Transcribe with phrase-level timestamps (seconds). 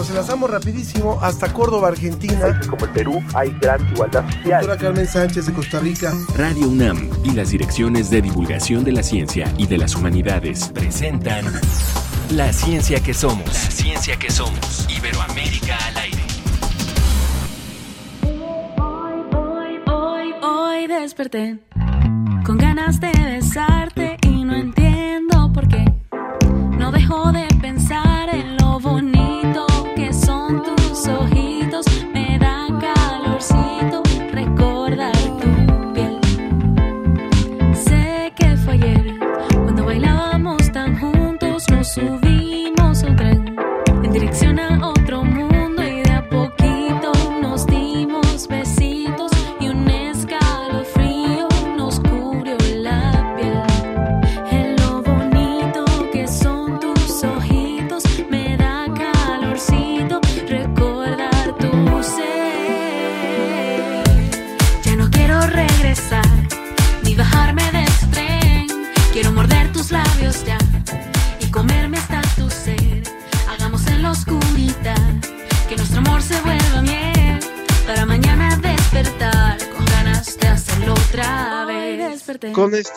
[0.00, 2.58] nos enlazamos rapidísimo hasta Córdoba, Argentina.
[2.70, 4.62] Como el Perú hay gran igualdad social.
[4.62, 6.10] Doctora Carmen Sánchez de Costa Rica.
[6.38, 11.44] Radio UNAM y las direcciones de divulgación de la ciencia y de las humanidades presentan
[12.30, 13.44] La ciencia que somos.
[13.44, 14.86] La ciencia que somos.
[14.88, 16.22] Iberoamérica al aire.
[18.78, 21.58] Hoy, hoy, hoy desperté
[22.46, 23.12] con ganas de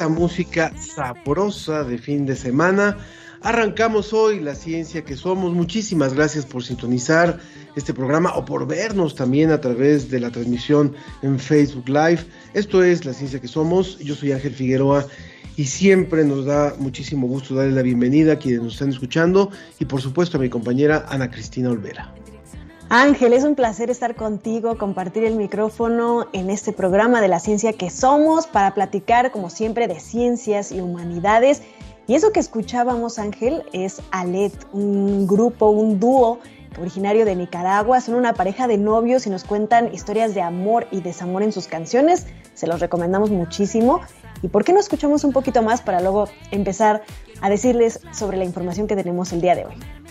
[0.08, 2.98] música sabrosa de fin de semana,
[3.42, 5.54] arrancamos hoy la ciencia que somos.
[5.54, 7.40] Muchísimas gracias por sintonizar
[7.76, 12.26] este programa o por vernos también a través de la transmisión en Facebook Live.
[12.54, 14.00] Esto es la ciencia que somos.
[14.00, 15.06] Yo soy Ángel Figueroa
[15.56, 19.86] y siempre nos da muchísimo gusto darle la bienvenida a quienes nos están escuchando y
[19.86, 22.23] por supuesto a mi compañera Ana Cristina Olvera.
[22.96, 27.74] Ángel, es un placer estar contigo, compartir el micrófono en este programa de la ciencia
[27.74, 31.64] que somos para platicar, como siempre, de ciencias y humanidades.
[32.06, 36.38] Y eso que escuchábamos, Ángel, es Alet, un grupo, un dúo
[36.80, 38.00] originario de Nicaragua.
[38.00, 41.66] Son una pareja de novios y nos cuentan historias de amor y desamor en sus
[41.66, 42.28] canciones.
[42.54, 44.02] Se los recomendamos muchísimo.
[44.44, 47.02] ¿Y por qué no escuchamos un poquito más para luego empezar
[47.42, 50.03] a decirles sobre la información que tenemos el día de hoy?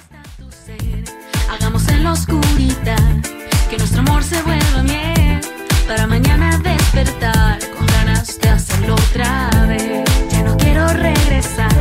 [2.03, 3.23] La oscuridad
[3.71, 5.41] que nuestro amor se vuelva miel
[5.87, 10.03] para mañana despertar con ganas de hacerlo otra vez.
[10.29, 11.73] Ya no quiero regresar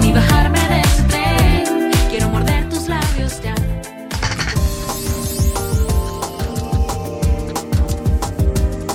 [0.00, 1.90] ni bajarme de este tren.
[2.08, 3.54] Quiero morder tus labios ya.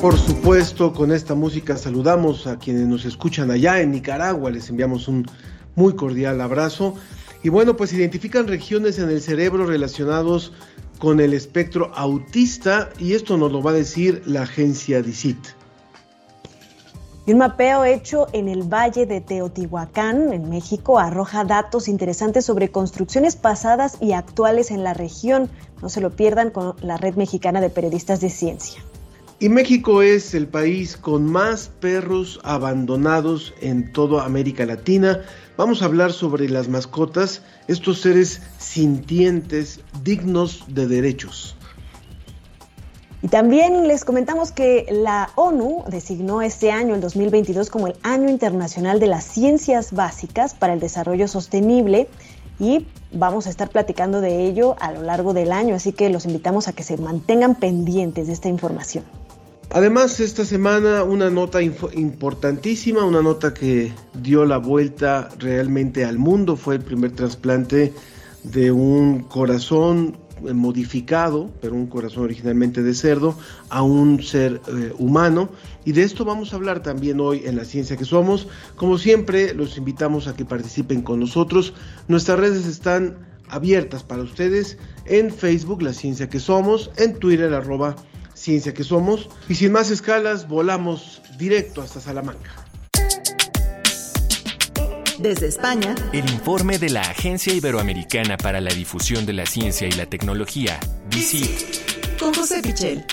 [0.02, 5.08] Por supuesto, con esta música saludamos a quienes nos escuchan allá en Nicaragua, les enviamos
[5.08, 5.28] un
[5.76, 6.96] muy cordial abrazo.
[7.44, 10.54] Y bueno, pues identifican regiones en el cerebro relacionados
[11.00, 15.38] con el espectro autista y esto nos lo va a decir la agencia DICIT.
[17.28, 22.70] Y un mapeo hecho en el Valle de Teotihuacán, en México, arroja datos interesantes sobre
[22.70, 25.50] construcciones pasadas y actuales en la región.
[25.82, 28.82] No se lo pierdan con la Red Mexicana de Periodistas de Ciencia.
[29.40, 35.20] Y México es el país con más perros abandonados en toda América Latina.
[35.58, 41.56] Vamos a hablar sobre las mascotas, estos seres sintientes, dignos de derechos.
[43.24, 48.30] Y también les comentamos que la ONU designó este año, el 2022, como el Año
[48.30, 52.08] Internacional de las Ciencias Básicas para el Desarrollo Sostenible
[52.60, 56.26] y vamos a estar platicando de ello a lo largo del año, así que los
[56.26, 59.06] invitamos a que se mantengan pendientes de esta información.
[59.70, 66.56] Además, esta semana una nota importantísima, una nota que dio la vuelta realmente al mundo,
[66.56, 67.94] fue el primer trasplante
[68.44, 70.18] de un corazón
[70.54, 73.38] modificado, pero un corazón originalmente de cerdo,
[73.70, 75.50] a un ser eh, humano.
[75.84, 78.48] Y de esto vamos a hablar también hoy en la ciencia que somos.
[78.78, 81.74] Como siempre, los invitamos a que participen con nosotros.
[82.08, 83.18] Nuestras redes están
[83.50, 87.96] abiertas para ustedes en Facebook, la ciencia que somos, en Twitter, arroba
[88.38, 89.30] ciencia que somos.
[89.50, 92.66] Y sin más escalas, volamos directo hasta Salamanca.
[95.20, 99.92] Desde España, El informe de la Agencia Iberoamericana para la Difusión de la Ciencia y
[99.92, 102.20] la Tecnología, DICIT.
[102.20, 103.04] con José Pichel.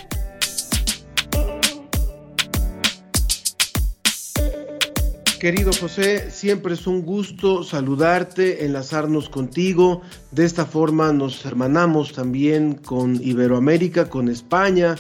[5.41, 10.01] Querido José, siempre es un gusto saludarte, enlazarnos contigo.
[10.31, 14.97] De esta forma nos hermanamos también con Iberoamérica, con España,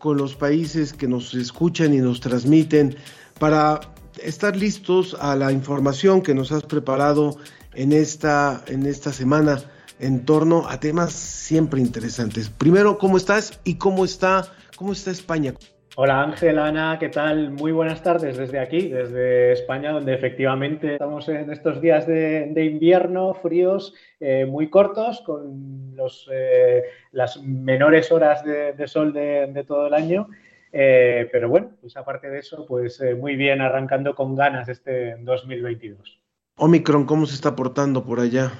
[0.00, 2.96] con los países que nos escuchan y nos transmiten
[3.38, 3.80] para
[4.24, 7.36] estar listos a la información que nos has preparado
[7.74, 9.60] en esta, en esta semana
[10.00, 12.48] en torno a temas siempre interesantes.
[12.48, 15.52] Primero, ¿cómo estás y cómo está, cómo está España?
[15.96, 17.50] Hola Ángel, Ana, ¿qué tal?
[17.50, 22.64] Muy buenas tardes desde aquí, desde España, donde efectivamente estamos en estos días de, de
[22.64, 29.46] invierno fríos, eh, muy cortos, con los, eh, las menores horas de, de sol de,
[29.52, 30.28] de, todo el año.
[30.72, 35.16] Eh, pero bueno, pues aparte de eso, pues eh, muy bien, arrancando con ganas este
[35.16, 36.20] 2022.
[36.56, 38.52] Omicron, ¿cómo se está portando por allá?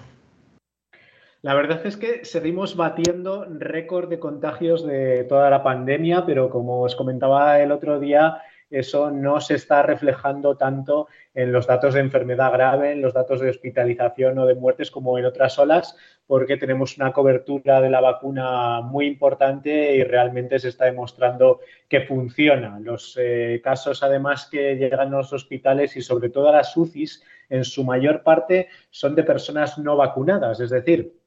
[1.43, 6.83] La verdad es que seguimos batiendo récord de contagios de toda la pandemia, pero como
[6.83, 12.01] os comentaba el otro día, eso no se está reflejando tanto en los datos de
[12.01, 15.97] enfermedad grave, en los datos de hospitalización o de muertes como en otras olas,
[16.27, 22.03] porque tenemos una cobertura de la vacuna muy importante y realmente se está demostrando que
[22.03, 22.81] funciona.
[22.81, 27.23] Los eh, casos, además, que llegan a los hospitales y sobre todo a las UCIs,
[27.49, 31.20] en su mayor parte son de personas no vacunadas, es decir,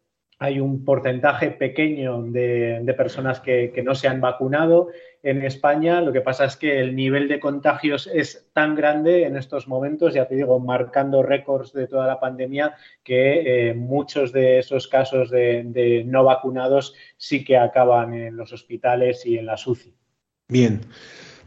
[0.43, 4.89] hay un porcentaje pequeño de, personas que, no se han vacunado
[5.23, 6.01] en España.
[6.01, 10.13] Lo que pasa es que el nivel de contagios es tan grande en estos momentos,
[10.13, 12.75] ya te digo, marcando récords de toda la pandemia,
[13.05, 18.51] que eh, muchos de esos casos de, de, no vacunados sí que acaban en los
[18.51, 19.95] hospitales y en la UCI.
[20.49, 20.81] Bien,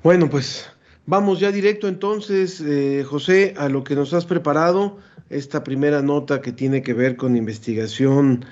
[0.03, 0.73] bueno, pues
[1.05, 4.97] vamos ya directo entonces, eh, José, a lo que nos has preparado,
[5.29, 8.47] esta primera nota que tiene que ver con investigación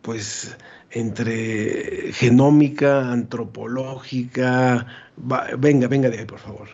[0.00, 0.56] pues
[0.90, 4.86] entre genómica, antropológica,
[5.18, 6.68] va, venga, venga de ahí, por favor.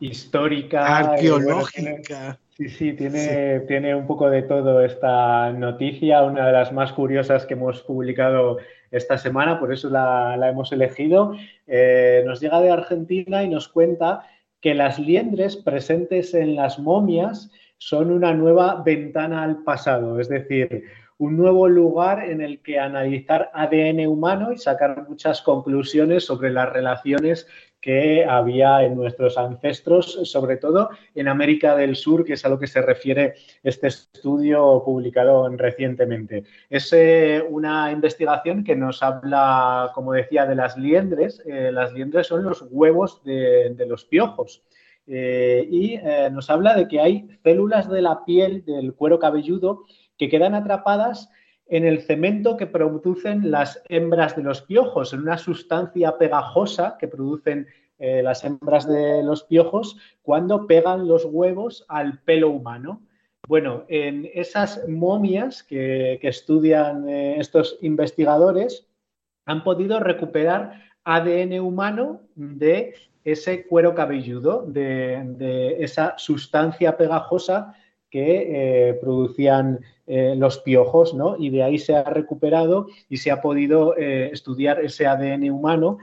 [0.00, 2.38] Histórica, arqueológica.
[2.56, 6.92] Sí, sí, tiene, sí, tiene un poco de todo esta noticia, una de las más
[6.92, 8.58] curiosas que hemos publicado
[8.92, 11.34] esta semana, por eso la, la hemos elegido.
[11.66, 14.24] Eh, nos llega de Argentina y nos cuenta
[14.60, 20.84] que las liendres presentes en las momias son una nueva ventana al pasado, es decir,
[21.18, 26.72] un nuevo lugar en el que analizar ADN humano y sacar muchas conclusiones sobre las
[26.72, 27.46] relaciones
[27.84, 32.58] que había en nuestros ancestros, sobre todo en América del Sur, que es a lo
[32.58, 36.44] que se refiere este estudio publicado recientemente.
[36.70, 41.42] Es eh, una investigación que nos habla, como decía, de las liendres.
[41.44, 44.62] Eh, las liendres son los huevos de, los piojos.
[45.06, 45.98] Eh, y
[46.32, 49.84] nos habla de que hay células de la piel del cuero cabelludo
[50.18, 51.30] que quedan atrapadas
[51.66, 57.08] en el cemento que producen las hembras de los piojos, en una sustancia pegajosa que
[57.08, 57.66] producen
[57.98, 63.02] eh, las hembras de los piojos cuando pegan los huevos al pelo humano.
[63.48, 68.86] Bueno, en esas momias que, que estudian eh, estos investigadores
[69.46, 72.94] han podido recuperar ADN humano de
[73.24, 77.74] ese cuero cabelludo, de, de esa sustancia pegajosa
[78.14, 81.36] que eh, producían eh, los piojos, ¿no?
[81.36, 85.98] Y de ahí se ha recuperado y se ha podido eh, estudiar ese ADN humano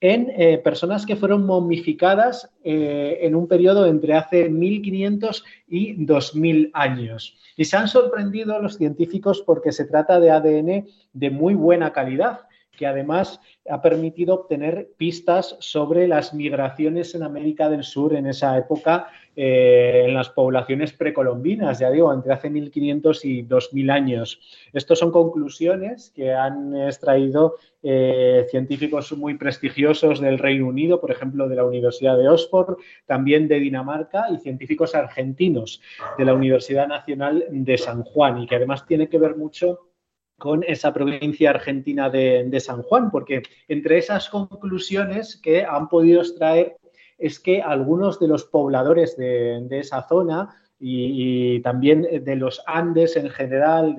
[0.00, 7.36] en personas que fueron momificadas en un periodo entre hace 1500 y 2000 años.
[7.54, 12.48] Y se han sorprendido los científicos porque se trata de ADN de muy buena calidad
[12.80, 18.56] que además ha permitido obtener pistas sobre las migraciones en América del Sur en esa
[18.56, 24.40] época, eh, en las poblaciones precolombinas, ya digo, entre hace 1500 y 2000 años.
[24.72, 31.48] Estas son conclusiones que han extraído eh, científicos muy prestigiosos del Reino Unido, por ejemplo,
[31.48, 35.80] de la Universidad de Oxford, también de Dinamarca y científicos argentinos
[36.18, 39.90] de la Universidad Nacional de San Juan, y que además tiene que ver mucho
[40.38, 46.22] con esa provincia argentina de, de, San Juan, porque entre esas conclusiones que han podido
[46.22, 46.79] extraer
[47.20, 53.28] es que algunos de los pobladores de, esa zona y, también de los Andes en
[53.28, 53.96] general,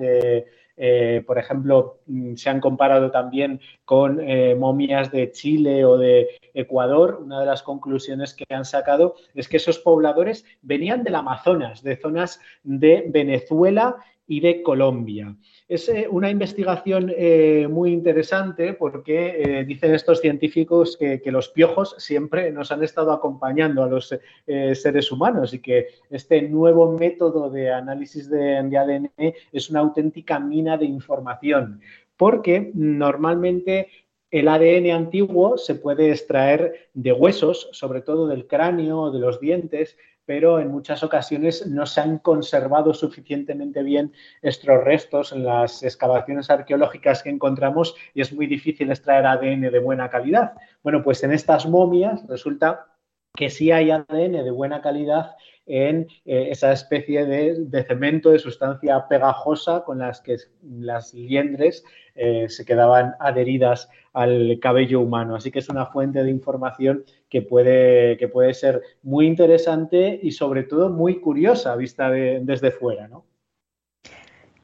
[0.76, 2.00] eh, por ejemplo,
[2.34, 7.20] se han comparado también con eh, momias de Chile o de Ecuador.
[7.22, 11.96] Una de las conclusiones que han sacado es que esos pobladores venían del Amazonas, de
[11.96, 15.36] zonas de Venezuela y de Colombia.
[15.68, 21.94] Es eh, una investigación eh, muy interesante porque eh, dicen estos científicos que, los piojos
[21.98, 24.14] siempre nos han estado acompañando a los
[24.46, 29.10] seres humanos y que este nuevo método de análisis de, de ADN
[29.50, 31.80] es una auténtica mina de información.
[32.18, 33.88] Porque normalmente
[34.30, 39.40] el ADN antiguo se puede extraer de huesos, sobre todo del cráneo o de los
[39.40, 45.82] dientes, pero en muchas ocasiones no se han conservado suficientemente bien estos restos en las
[45.82, 50.54] excavaciones arqueológicas que encontramos y es muy difícil extraer ADN de buena calidad.
[50.82, 52.86] Bueno, pues en estas momias resulta
[53.34, 59.06] que sí hay ADN de buena calidad en eh, esa especie de, cemento, de sustancia
[59.08, 65.36] pegajosa con las que las liendres eh, se quedaban adheridas al cabello humano.
[65.36, 70.32] Así que es una fuente de información que puede, que puede ser muy interesante y
[70.32, 73.08] sobre todo muy curiosa vista desde fuera.
[73.08, 73.24] ¿no?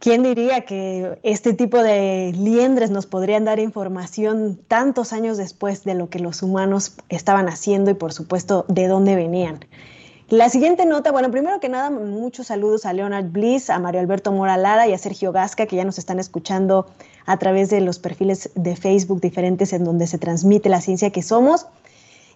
[0.00, 5.94] ¿Quién diría que este tipo de liendres nos podrían dar información tantos años después de
[5.94, 9.60] lo que los humanos estaban haciendo y por supuesto de dónde venían?
[10.30, 14.30] La siguiente nota, bueno, primero que nada, muchos saludos a Leonard Bliss, a Mario Alberto
[14.30, 16.86] Mora Lara y a Sergio Gasca, que ya nos están escuchando
[17.24, 21.22] a través de los perfiles de Facebook diferentes en donde se transmite la ciencia que
[21.22, 21.66] somos.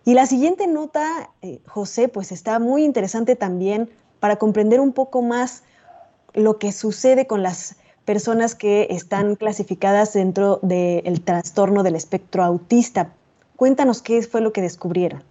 [0.06, 5.20] Y la siguiente nota, eh, José, pues está muy interesante también para comprender un poco
[5.20, 5.62] más
[6.32, 13.12] lo que sucede con las personas que están clasificadas dentro del trastorno del espectro autista.
[13.56, 15.22] Cuéntanos qué fue lo que descubrieron.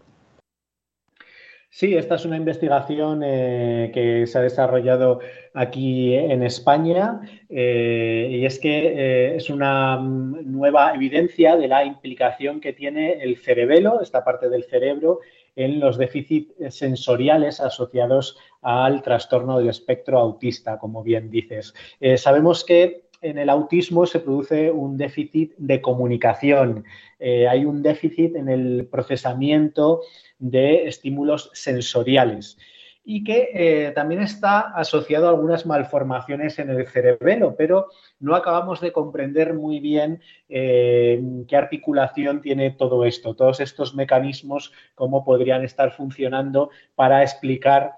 [1.74, 5.22] Sí, esta es una investigación eh, que se ha desarrollado
[5.54, 11.86] aquí en España eh, y es que eh, es una mm, nueva evidencia de la
[11.86, 15.22] implicación que tiene el cerebelo, esta parte del cerebro,
[15.56, 21.74] en los déficits sensoriales asociados al trastorno del espectro autista, como bien dices.
[22.18, 26.86] Sabemos que en el autismo se produce un déficit de comunicación,
[27.20, 30.02] hay un déficit en el procesamiento
[30.42, 32.58] de estímulos sensoriales
[33.04, 37.88] y que eh, también está asociado a algunas malformaciones en el cerebelo, pero
[38.20, 44.72] no acabamos de comprender muy bien eh, qué articulación tiene todo esto, todos estos mecanismos,
[44.94, 47.94] cómo podrían estar funcionando para explicar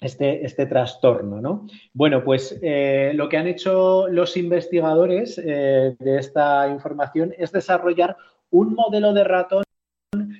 [0.00, 1.40] este, este, trastorno.
[1.40, 1.66] ¿no?
[1.92, 8.16] Bueno, pues eh, lo que han hecho los investigadores de esta información es desarrollar
[8.50, 9.65] un modelo de ratón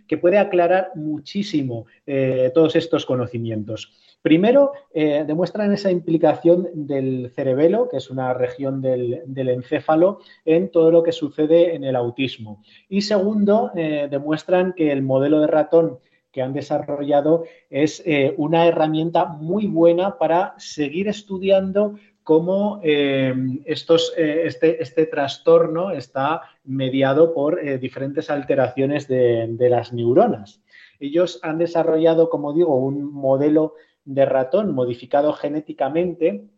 [0.07, 3.93] que puede aclarar muchísimo eh, todos estos conocimientos.
[4.23, 10.91] Primero, eh, demuestran esa implicación del cerebelo, que es una región del, encéfalo, en todo
[10.91, 12.63] lo que sucede en el autismo.
[12.89, 15.99] Y segundo, eh, demuestran que el modelo de ratón
[16.33, 18.05] que han desarrollado es
[18.37, 21.95] una herramienta muy buena para seguir estudiando
[22.26, 23.33] cómo eh,
[23.66, 30.61] estos, eh, este, este, trastorno está mediado por eh, diferentes alteraciones de, las neuronas.
[30.99, 36.49] Ellos han desarrollado, como digo, un modelo de ratón modificado genéticamente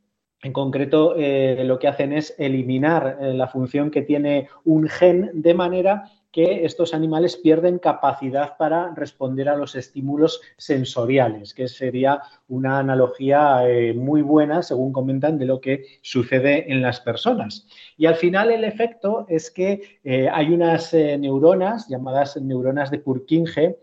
[0.42, 6.04] en concreto, lo que hacen es eliminar la función que tiene un gen de manera
[6.30, 13.68] que estos animales pierden capacidad para responder a los estímulos sensoriales, que sería una analogía
[13.68, 17.66] eh, muy buena, según comentan, de lo que sucede en las personas.
[17.96, 22.98] Y al final el efecto es que eh, hay unas eh, neuronas llamadas neuronas de
[22.98, 23.78] Purkinje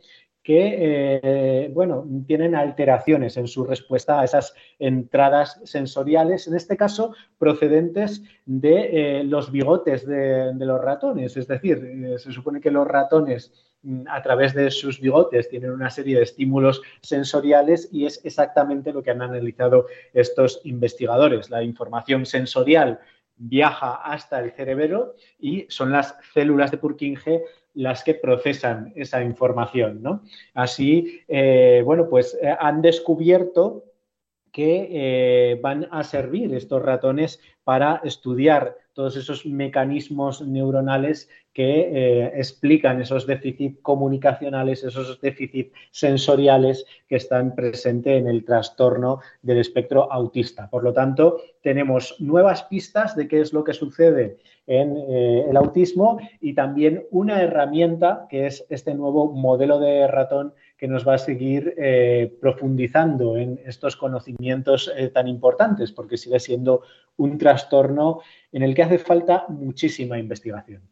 [0.45, 0.77] que,
[1.23, 8.21] eh, bueno, tienen alteraciones en su respuesta a esas entradas sensoriales, en este caso procedentes
[8.45, 11.35] de eh, los bigotes de, los ratones.
[11.35, 15.71] Es decir, eh, se supone que los ratones mm, a través de sus bigotes tienen
[15.71, 21.49] una serie de estímulos sensoriales y es exactamente lo que han analizado estos investigadores.
[21.49, 22.99] La información sensorial
[23.35, 27.43] viaja hasta el cerebro y son las células de Purkinje
[27.75, 30.23] las que procesan esa información, ¿no?
[30.53, 33.83] Así, eh, bueno, pues eh, han descubierto
[34.51, 42.31] que eh, van a servir estos ratones para estudiar todos esos mecanismos neuronales que eh,
[42.35, 50.11] explican esos déficits comunicacionales, esos déficits sensoriales que están presentes en el trastorno del espectro
[50.11, 50.69] autista.
[50.69, 55.57] Por lo tanto, tenemos nuevas pistas de qué es lo que sucede en eh, el
[55.57, 60.53] autismo y también una herramienta que es este nuevo modelo de ratón
[60.85, 66.39] que nos va a seguir eh, profundizando en estos conocimientos eh, tan importantes, porque sigue
[66.39, 66.83] siendo
[67.17, 68.19] un trastorno
[68.51, 70.83] en el que hace falta muchísima investigación.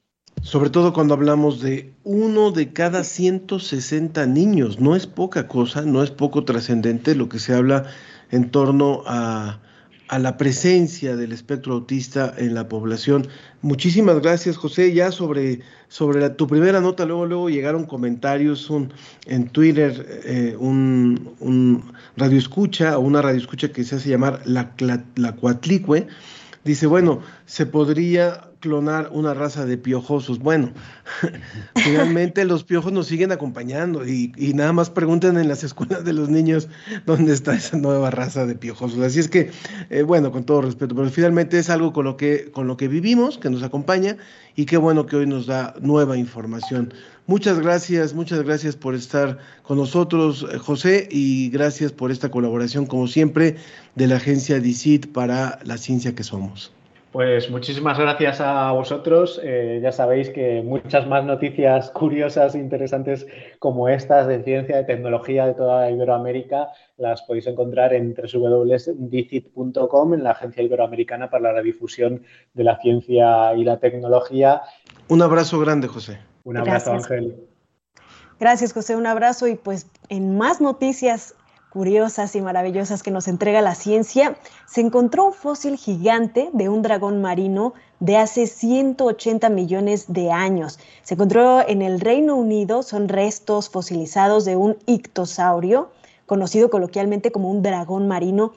[0.42, 6.02] Sobre todo cuando hablamos de uno de cada 160 niños, no es poca cosa, no
[6.02, 7.86] es poco trascendente lo que se habla
[8.32, 9.60] en torno a
[10.08, 13.28] a la presencia del espectro autista en la población.
[13.62, 14.94] Muchísimas gracias, José.
[14.94, 18.94] Ya sobre, sobre tu primera nota, luego, luego llegaron comentarios un,
[19.26, 24.74] en Twitter, eh, un, un radioescucha o una radioescucha que se hace llamar la,
[25.16, 26.08] la, Cuatlicue.
[26.64, 30.40] Dice, bueno, se podría clonar una raza de piojosos.
[30.40, 30.72] Bueno,
[31.76, 36.30] finalmente los piojos nos siguen acompañando y, nada más pregunten en las escuelas de los
[36.30, 36.70] niños
[37.06, 39.00] dónde está esa nueva raza de piojosos.
[39.00, 39.52] Así es que,
[39.90, 42.88] eh, bueno, con todo respeto, pero finalmente es algo con lo, que, con lo que
[42.88, 44.16] vivimos, que nos acompaña
[44.56, 46.94] y qué bueno que hoy nos da nueva información.
[47.28, 52.86] Muchas gracias, muchas gracias por estar con nosotros, eh, José, y gracias por esta colaboración,
[52.86, 53.58] como siempre,
[53.96, 56.72] de la agencia DICIT para la ciencia que somos.
[57.14, 59.40] Pues muchísimas gracias a vosotros.
[59.44, 63.28] Eh, ya sabéis que muchas más noticias curiosas e interesantes
[63.60, 70.24] como estas de ciencia, de tecnología de toda Iberoamérica las podéis encontrar en www.dicit.com, en
[70.24, 72.24] la Agencia Iberoamericana para la Difusión
[72.56, 74.64] de la Ciencia y la Tecnología.
[75.08, 76.18] Un abrazo grande, José.
[76.46, 77.36] Un abrazo, Ángel.
[78.40, 78.96] Gracias, José.
[78.96, 81.36] Un abrazo y pues en más noticias
[81.74, 84.38] curiosas y maravillosas que nos entrega la ciencia,
[84.68, 90.78] se encontró un fósil gigante de un dragón marino de hace 180 millones de años.
[91.02, 95.90] Se encontró en el Reino Unido, son restos fosilizados de un ictosaurio,
[96.28, 98.54] conocido coloquialmente como un dragón marino,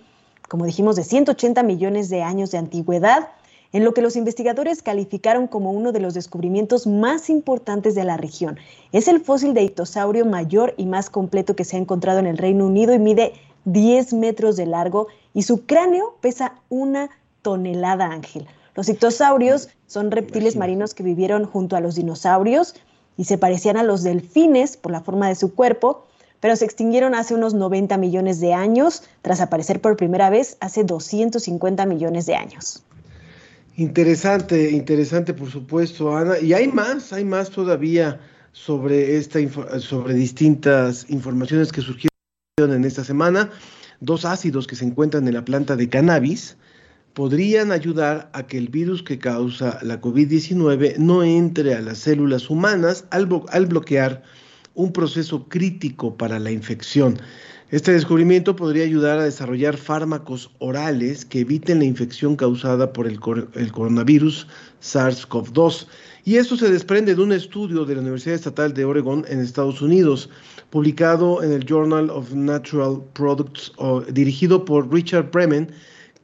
[0.51, 3.31] como dijimos, de 180 millones de años de antigüedad
[3.77, 8.17] en lo que los investigadores calificaron como uno de los descubrimientos más importantes de la
[8.17, 8.59] región.
[8.91, 12.39] Es el fósil de ictosaurio mayor y más completo que se ha encontrado en el
[12.39, 13.35] Reino Unido y mide
[13.67, 17.11] 10 metros de largo y su cráneo pesa una
[17.43, 18.47] tonelada, Ángel.
[18.75, 22.77] Los ictosaurios son reptiles marinos que vivieron junto a los dinosaurios
[23.19, 26.07] y se parecían a los delfines por la forma de su cuerpo,
[26.41, 30.83] pero se extinguieron hace unos 90 millones de años, tras aparecer por primera vez hace
[30.83, 32.83] 250 millones de años.
[33.79, 36.39] Interesante, interesante, por supuesto, Ana.
[36.39, 38.19] Y hay más, hay más todavía
[38.53, 39.39] sobre esta
[39.81, 42.11] sobre distintas informaciones que surgieron
[42.59, 43.51] en esta semana.
[44.01, 46.57] Dos ácidos que se encuentran en la planta de cannabis
[47.13, 52.49] podrían ayudar a que el virus que causa la COVID-19 no entre a las células
[52.49, 54.23] humanas al, al bloquear
[54.77, 57.19] un proceso crítico para la infección.
[57.71, 63.19] Este descubrimiento podría ayudar a desarrollar fármacos orales que eviten la infección causada por el,
[63.19, 64.47] coronavirus
[64.81, 65.89] SARS-CoV-2.
[66.25, 69.83] Y esto se desprende de un estudio de la Universidad Estatal de Oregon en Estados
[69.83, 70.31] Unidos,
[70.71, 73.73] publicado en el Journal of Natural Products,
[74.13, 75.73] dirigido por Richard Bremen,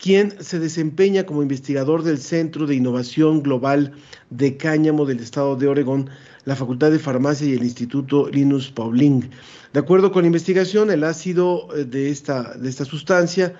[0.02, 3.92] quien se desempeña como investigador del Centro de Innovación Global
[4.30, 6.10] de Cáñamo del Estado de Oregon,
[6.44, 9.30] la Facultad de Farmacia y el Instituto Linus Pauling.
[9.72, 13.54] De acuerdo con la investigación, el ácido eh, de esta, de esta sustancia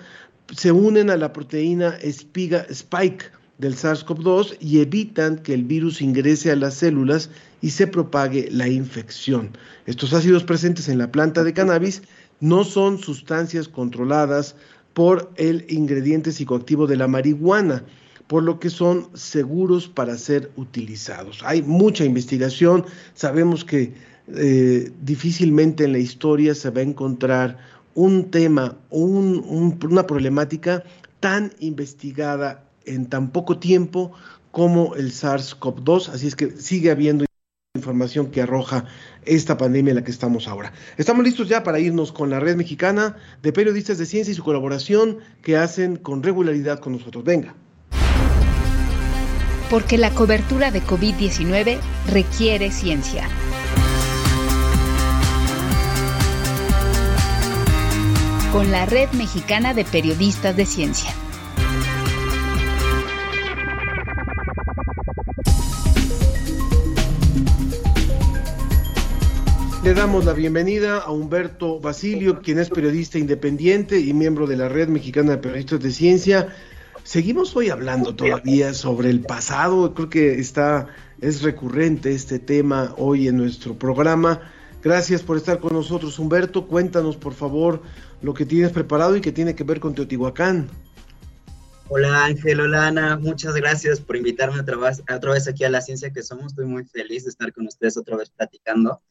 [0.51, 6.57] se unen a la proteína spike del SARS-CoV-2 y evitan que el virus ingrese a
[6.57, 7.31] las células
[7.61, 9.57] y se propague la infección.
[9.87, 12.03] Estos ácidos presentes en la planta de cannabis
[12.41, 14.57] no son sustancias controladas
[14.95, 17.85] por el ingrediente psicoactivo de la marihuana,
[18.27, 21.41] por lo que son seguros para ser utilizados.
[21.45, 23.95] Hay mucha investigación, sabemos que
[24.29, 27.59] eh, difícilmente en la historia se va a encontrar
[27.95, 30.85] un tema, una problemática
[31.21, 34.13] tan investigada en tan poco tiempo
[34.51, 37.25] como el SARS-CoV-2, así es que sigue habiendo
[37.75, 38.85] información que arroja
[39.25, 40.73] esta pandemia en la que estamos ahora.
[40.97, 44.45] Estamos listos ya para irnos con la red mexicana de periodistas de ciencia y su
[44.45, 47.25] colaboración que hacen con regularidad con nosotros.
[47.25, 47.55] Venga.
[49.71, 51.79] Porque la cobertura de COVID-19
[52.11, 53.27] requiere ciencia.
[58.53, 61.15] Con la Red Mexicana de Periodistas de Ciencia.
[69.83, 74.69] Le damos la bienvenida a Humberto Basilio, quien es periodista independiente y miembro de la
[74.69, 76.55] Red Mexicana de Periodistas de Ciencia.
[77.03, 80.87] Seguimos hoy hablando todavía sobre el pasado, creo que está
[81.21, 84.53] es recurrente este tema hoy en nuestro programa.
[84.85, 86.69] Gracias por estar con nosotros, Humberto.
[86.69, 87.83] Cuéntanos, por favor,
[88.23, 90.69] lo que tienes preparado y que tiene que ver con Teotihuacán.
[91.89, 95.81] Hola Ángel, hola Ana, muchas gracias por invitarme otra vez, otra vez aquí a la
[95.81, 96.53] ciencia que somos.
[96.53, 99.03] Estoy muy feliz de estar con ustedes otra vez platicando.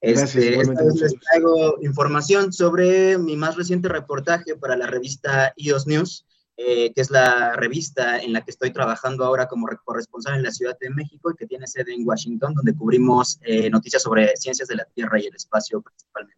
[0.00, 5.86] Este, esta vez les traigo información sobre mi más reciente reportaje para la revista IOS
[5.86, 6.26] News,
[6.58, 10.50] eh, que es la revista en la que estoy trabajando ahora como corresponsal en la
[10.50, 14.68] Ciudad de México y que tiene sede en Washington, donde cubrimos eh, noticias sobre ciencias
[14.68, 16.36] de la Tierra y el espacio principalmente.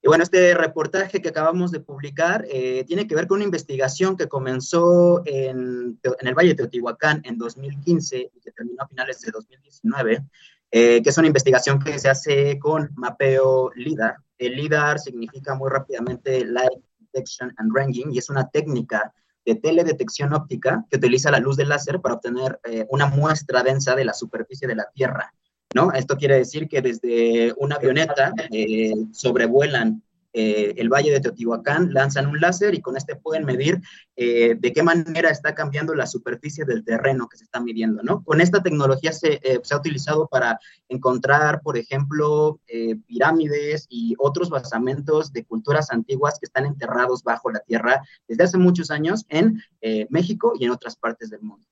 [0.00, 4.16] Y bueno, este reportaje que acabamos de publicar eh, tiene que ver con una investigación
[4.16, 9.20] que comenzó en, en, el Valle de Teotihuacán en 2015 y que terminó a finales
[9.20, 10.24] de 2019,
[10.70, 14.16] que es una investigación que se hace con mapeo LIDAR.
[14.36, 19.12] El LIDAR significa muy rápidamente Light Detection and Ranging y es una técnica
[19.48, 23.96] de teledetección óptica que utiliza la luz del láser para obtener eh, una muestra densa
[23.96, 25.32] de la superficie de la Tierra.
[25.74, 25.92] ¿no?
[25.92, 30.02] Esto quiere decir que desde una avioneta eh, sobrevuelan
[30.40, 33.82] eh, el Valle de Teotihuacán, lanzan un láser y con este pueden medir
[34.14, 38.22] eh, de qué manera está cambiando la superficie del terreno que se está midiendo, ¿no?
[38.22, 42.60] Con esta tecnología se, se ha utilizado para encontrar, por ejemplo,
[43.06, 48.58] pirámides y otros basamentos de culturas antiguas que están enterrados bajo la tierra desde hace
[48.58, 49.60] muchos años en
[50.08, 51.66] México y en otras partes del mundo.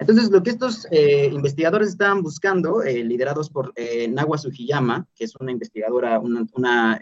[0.00, 5.36] Entonces, lo que estos eh, investigadores estaban buscando, eh, liderados por eh, Sugiyama, que es
[5.36, 6.98] una investigadora, una,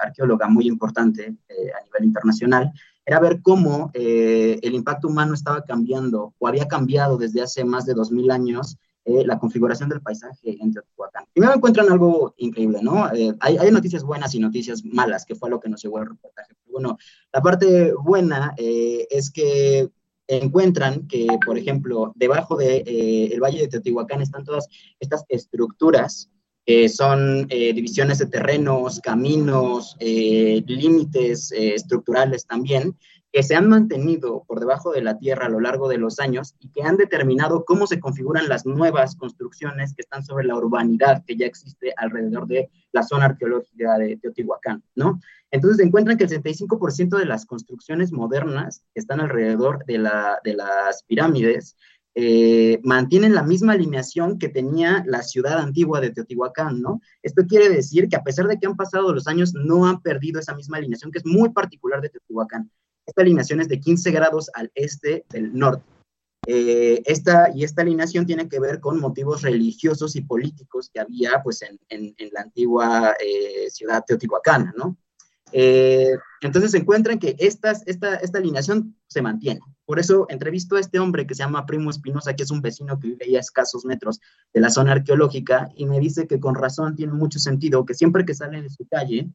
[0.00, 2.72] arqueóloga muy importante a nivel internacional,
[3.04, 7.94] era ver cómo el impacto humano estaba cambiando o había cambiado desde hace más de
[7.94, 11.24] 2.000 años la configuración del paisaje en Teotihuacán.
[11.32, 13.04] Primero encuentran algo increíble, ¿no?
[13.04, 16.54] Hay, hay, noticias buenas y noticias malas, que fue lo que nos llevó al reportaje.
[16.66, 16.98] Bueno,
[17.32, 19.90] la parte buena es que
[20.28, 24.68] encuentran que, por ejemplo, debajo del de, eh, Valle de Teotihuacán están todas
[25.00, 26.30] estas estructuras,
[26.64, 32.96] que son eh, divisiones de terrenos, caminos, eh, límites estructurales también,
[33.36, 36.54] que se han mantenido por debajo de la tierra a lo largo de los años
[36.58, 41.22] y que han determinado cómo se configuran las nuevas construcciones que están sobre la urbanidad
[41.26, 45.20] que ya existe alrededor de la zona arqueológica de Teotihuacán, ¿no?
[45.56, 50.52] Entonces encuentran que el 65% de las construcciones modernas que están alrededor de, la, de
[50.52, 51.76] las pirámides
[52.14, 57.00] eh, mantienen la misma alineación que tenía la ciudad antigua de Teotihuacán, ¿no?
[57.22, 60.38] Esto quiere decir que a pesar de que han pasado los años, no han perdido
[60.40, 62.70] esa misma alineación que es muy particular de Teotihuacán.
[63.06, 65.84] Esta alineación es de 15 grados al este del norte.
[66.46, 71.40] Eh, esta, y esta alineación tiene que ver con motivos religiosos y políticos que había
[71.42, 74.98] pues, en, en, la antigua eh, ciudad teotihuacana, ¿no?
[75.52, 79.60] Eh, entonces se encuentran que estas, esta, esta alineación se mantiene.
[79.84, 82.98] Por eso entrevisto a este hombre que se llama Primo Espinosa, que es un vecino
[82.98, 84.20] que vive a escasos metros
[84.52, 88.24] de la zona arqueológica, y me dice que con razón tiene mucho sentido que siempre
[88.24, 89.30] que sale de su calle,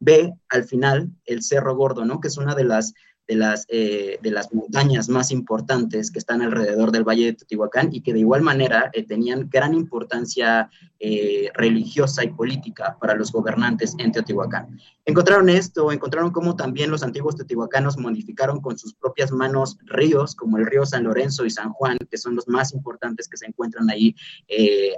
[0.00, 2.20] ve al final el Cerro Gordo, ¿no?
[2.20, 2.94] Que es una de las
[3.28, 7.90] de las, eh, de las montañas más importantes que están alrededor del Valle de Teotihuacán
[7.92, 13.30] y que de igual manera eh, tenían gran importancia eh, religiosa y política para los
[13.30, 14.80] gobernantes en Teotihuacán.
[15.04, 20.56] Encontraron esto, encontraron cómo también los antiguos teotihuacanos modificaron con sus propias manos ríos como
[20.56, 23.90] el río San Lorenzo y San Juan, que son los más importantes que se encuentran
[23.90, 24.16] ahí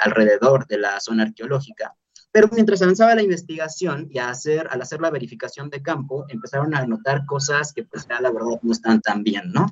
[0.01, 1.97] alrededor de la zona arqueológica.
[2.33, 7.27] Pero mientras avanzaba la investigación y al hacer la verificación de campo, empezaron a notar
[7.27, 9.67] cosas que pues ya la verdad no están tan bien, ¿no?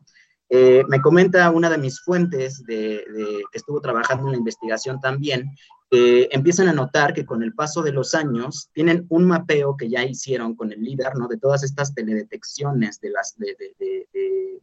[0.50, 3.04] Eh, me comenta una de mis fuentes de,
[3.52, 5.50] que estuvo trabajando en la investigación también,
[5.90, 9.88] eh, empiezan a notar que con el paso de los años tienen un mapeo que
[9.88, 11.28] ya hicieron con el líder, ¿no?
[11.28, 13.56] De todas estas teledetecciones de las, de,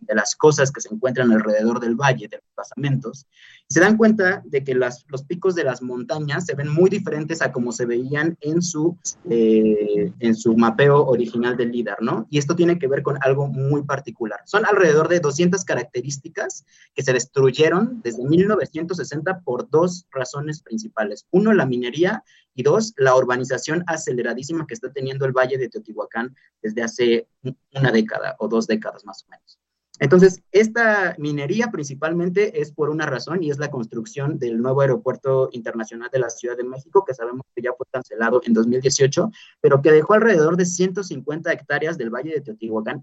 [0.07, 3.27] las cosas que se encuentran alrededor del valle, de los pasamentos,
[3.67, 7.41] se dan cuenta de que las, los picos de las montañas se ven muy diferentes
[7.41, 8.97] a como se veían en su,
[9.29, 12.27] eh, en su mapeo original del líder, ¿no?
[12.29, 14.39] Y esto tiene que ver con algo muy particular.
[14.45, 21.25] Son alrededor de 200 características que se destruyeron desde 1960 por dos razones principales.
[21.31, 22.23] Uno, la minería
[22.53, 27.27] y dos, la urbanización aceleradísima que está teniendo el Valle de Teotihuacán desde hace
[27.73, 29.59] una década o dos décadas más o menos.
[29.99, 35.49] Entonces, esta minería principalmente es por una razón y es la construcción del nuevo aeropuerto
[35.53, 39.31] internacional de la Ciudad de México, que sabemos que ya fue cancelado en 2018,
[39.61, 43.01] pero que dejó alrededor de 150 hectáreas del Valle de Teotihuacán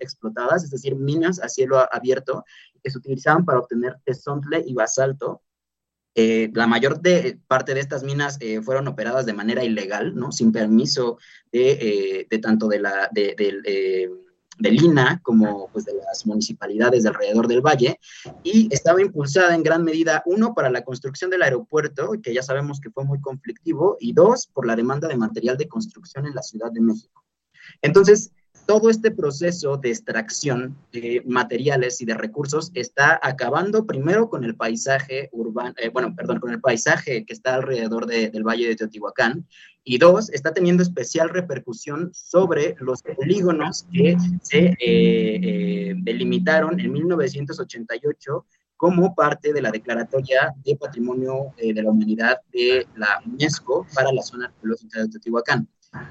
[0.00, 2.44] explotadas, es decir, minas a cielo abierto
[2.82, 5.42] que se utilizaban para obtener tesontle y basalto
[6.16, 7.00] eh, la mayor
[7.46, 10.32] parte de estas minas eh, fueron operadas de manera ilegal, ¿no?
[10.32, 11.18] Sin permiso
[11.52, 14.10] de, eh, tanto de la de,
[14.68, 17.98] Lina como pues, de las municipalidades de alrededor del valle
[18.42, 22.80] y estaba impulsada en gran medida, uno, para la construcción del aeropuerto, que ya sabemos
[22.80, 26.42] que fue muy conflictivo, y dos, por la demanda de material de construcción en la
[26.42, 27.24] Ciudad de México.
[27.80, 28.32] Entonces,
[28.70, 34.54] todo este proceso de extracción de materiales y de recursos está acabando primero con el
[34.54, 39.44] paisaje urbano, eh, bueno, perdón, con el paisaje que está alrededor del Valle de Teotihuacán,
[39.82, 46.92] y dos, está teniendo especial repercusión sobre los polígonos que se eh, eh, delimitaron en
[46.92, 54.12] 1988 como parte de la Declaratoria de Patrimonio de la Humanidad de la UNESCO para
[54.12, 55.68] la zona arqueológica de Teotihuacán.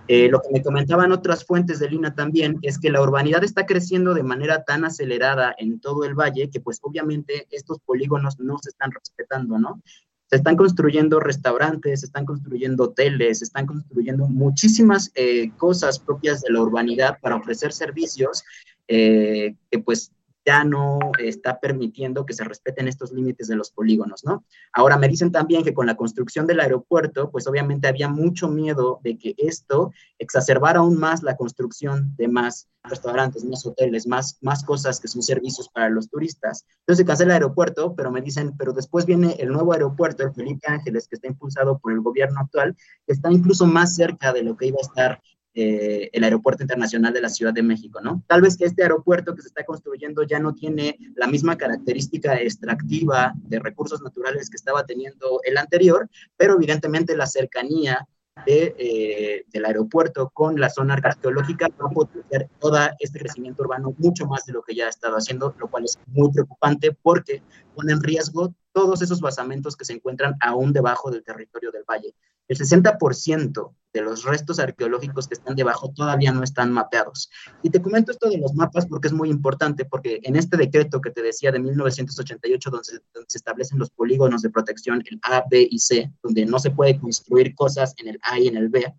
[0.07, 3.65] Eh, lo que me comentaban otras fuentes de Lina también es que la urbanidad está
[3.65, 8.57] creciendo de manera tan acelerada en todo el valle que pues obviamente estos polígonos no
[8.61, 9.81] se están respetando, ¿no?
[10.29, 16.41] Se están construyendo restaurantes, se están construyendo hoteles, se están construyendo muchísimas eh, cosas propias
[16.41, 18.43] de la urbanidad para ofrecer servicios
[18.87, 20.11] eh, que pues
[20.49, 24.43] ya no está permitiendo que se respeten estos límites de los polígonos, ¿no?
[24.73, 28.99] Ahora me dicen también que con la construcción del aeropuerto, pues obviamente había mucho miedo
[29.03, 34.63] de que esto exacerbara aún más la construcción de más restaurantes, más hoteles, más, más
[34.63, 36.65] cosas que son servicios para los turistas.
[36.79, 40.33] Entonces se cancela el aeropuerto, pero me dicen, pero después viene el nuevo aeropuerto, el
[40.33, 44.41] Felipe Ángeles, que está impulsado por el gobierno actual, que está incluso más cerca de
[44.41, 45.21] lo que iba a estar
[45.61, 48.23] eh, el Aeropuerto Internacional de la Ciudad de México, ¿no?
[48.27, 52.39] Tal vez que este aeropuerto que se está construyendo ya no tiene la misma característica
[52.39, 58.07] extractiva de recursos naturales que estaba teniendo el anterior, pero evidentemente la cercanía
[58.45, 63.93] de, eh, del aeropuerto con la zona arqueológica va a potenciar todo este crecimiento urbano
[63.97, 67.43] mucho más de lo que ya ha estado haciendo, lo cual es muy preocupante porque
[67.75, 72.15] pone en riesgo todos esos basamentos que se encuentran aún debajo del territorio del valle.
[72.49, 77.29] El 60% de los restos arqueológicos que están debajo todavía no están mapeados.
[77.61, 80.99] Y te comento esto de los mapas porque es muy importante, porque en este decreto
[80.99, 82.85] que te decía de 1988, donde,
[83.27, 86.99] se establecen los polígonos de protección, el A, B y C, donde no se puede
[86.99, 88.93] construir cosas en el A y en el B,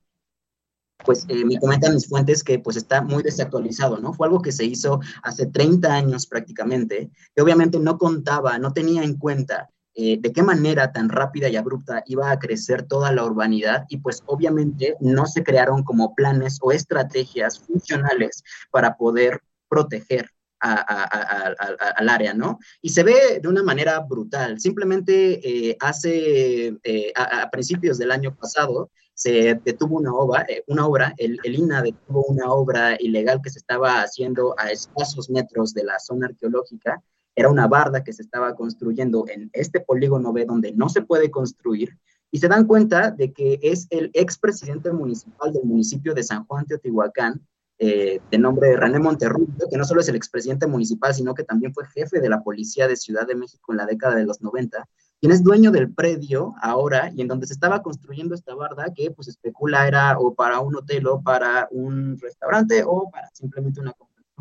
[1.05, 4.13] pues eh, me comentan mis fuentes que pues está muy desactualizado, ¿no?
[4.13, 9.03] Fue algo que se hizo hace 30 años prácticamente, que obviamente no contaba, no tenía
[9.03, 9.71] en cuenta
[10.03, 13.99] eh, de qué manera tan rápida y abrupta iba a crecer toda la urbanidad y
[13.99, 22.33] pues obviamente no se crearon como planes o estrategias funcionales para poder proteger al área,
[22.33, 22.59] ¿no?
[22.81, 24.59] Y se ve de una manera brutal.
[24.59, 31.15] Simplemente eh, hace, eh, a, principios del año pasado, se detuvo una obra, una obra
[31.19, 35.85] el, el, INA detuvo una obra ilegal que se estaba haciendo a escasos metros de
[35.85, 37.03] la zona arqueológica
[37.41, 41.31] era una barda que se estaba construyendo en este polígono B donde no se puede
[41.31, 41.99] construir
[42.31, 46.67] y se dan cuenta de que es el expresidente municipal del municipio de San Juan
[46.67, 47.41] Teotihuacán,
[47.79, 51.73] eh, de nombre René Monterrubio, que no solo es el expresidente municipal, sino que también
[51.73, 54.87] fue jefe de la policía de Ciudad de México en la década de los 90,
[55.19, 59.11] quien es dueño del predio ahora y en donde se estaba construyendo esta barda que
[59.11, 63.93] pues especula era o para un hotel o para un restaurante o para simplemente una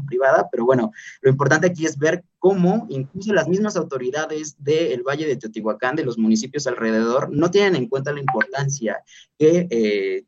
[0.06, 5.28] privada, pero bueno, lo importante aquí es ver cómo incluso las mismas autoridades del Valle
[5.28, 9.04] de Teotihuacán, de los municipios alrededor, no tienen en cuenta la importancia
[9.38, 10.26] que, eh,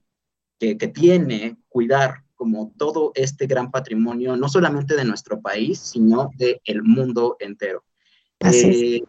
[0.59, 6.59] que, tiene cuidar como todo este gran patrimonio, no solamente de nuestro país, sino del
[6.65, 7.83] el mundo entero.
[8.39, 9.03] Así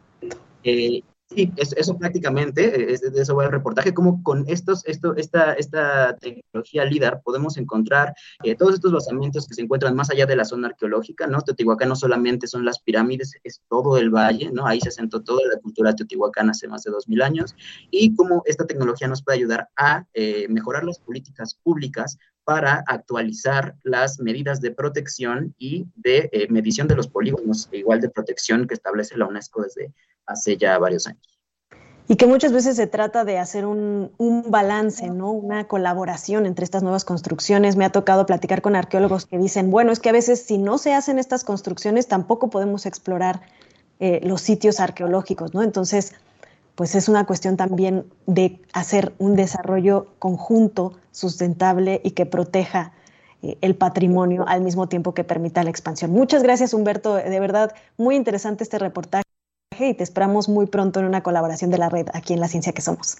[0.64, 1.02] eh,
[1.34, 6.16] Sí, eso, prácticamente, eh, es eso va el reportaje, como con estos, esto, esta, esta
[6.18, 10.44] tecnología LIDAR podemos encontrar eh, todos estos basamientos que se encuentran más allá de la
[10.44, 11.40] zona arqueológica, ¿no?
[11.40, 14.66] Teotihuacán no solamente son las pirámides, es todo el valle, ¿no?
[14.66, 17.54] Ahí se asentó toda la cultura teotihuacana hace más de dos mil años,
[17.90, 22.18] y cómo esta tecnología nos puede ayudar a eh, mejorar las políticas públicas
[22.52, 28.66] para actualizar las medidas de protección y de medición de los polígonos, igual de protección
[28.66, 29.90] que establece la UNESCO desde
[30.26, 31.40] hace ya varios años.
[32.08, 34.10] Y que muchas veces se trata de hacer un,
[34.48, 35.30] balance, ¿no?
[35.30, 37.76] Una colaboración entre estas nuevas construcciones.
[37.76, 40.76] Me ha tocado platicar con arqueólogos que dicen, bueno, es que a veces si no
[40.76, 43.40] se hacen estas construcciones, tampoco podemos explorar
[43.98, 45.62] eh, los sitios arqueológicos, ¿no?
[45.62, 46.12] Entonces,
[46.74, 52.92] pues es una cuestión también de hacer un desarrollo conjunto, sustentable y que proteja
[53.42, 56.10] eh, el patrimonio al mismo tiempo que permita la expansión.
[56.10, 57.14] Muchas gracias, Humberto.
[57.14, 59.24] De verdad, muy interesante este reportaje
[59.80, 62.72] y te esperamos muy pronto en una colaboración de la red aquí en La Ciencia
[62.72, 63.16] que Somos.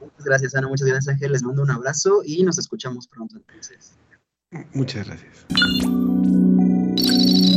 [0.00, 0.68] Muchas gracias, Ana.
[0.68, 1.32] Muchas gracias, Ángel.
[1.32, 3.92] Les mando un abrazo y nos escuchamos pronto entonces.
[4.74, 5.46] Muchas gracias.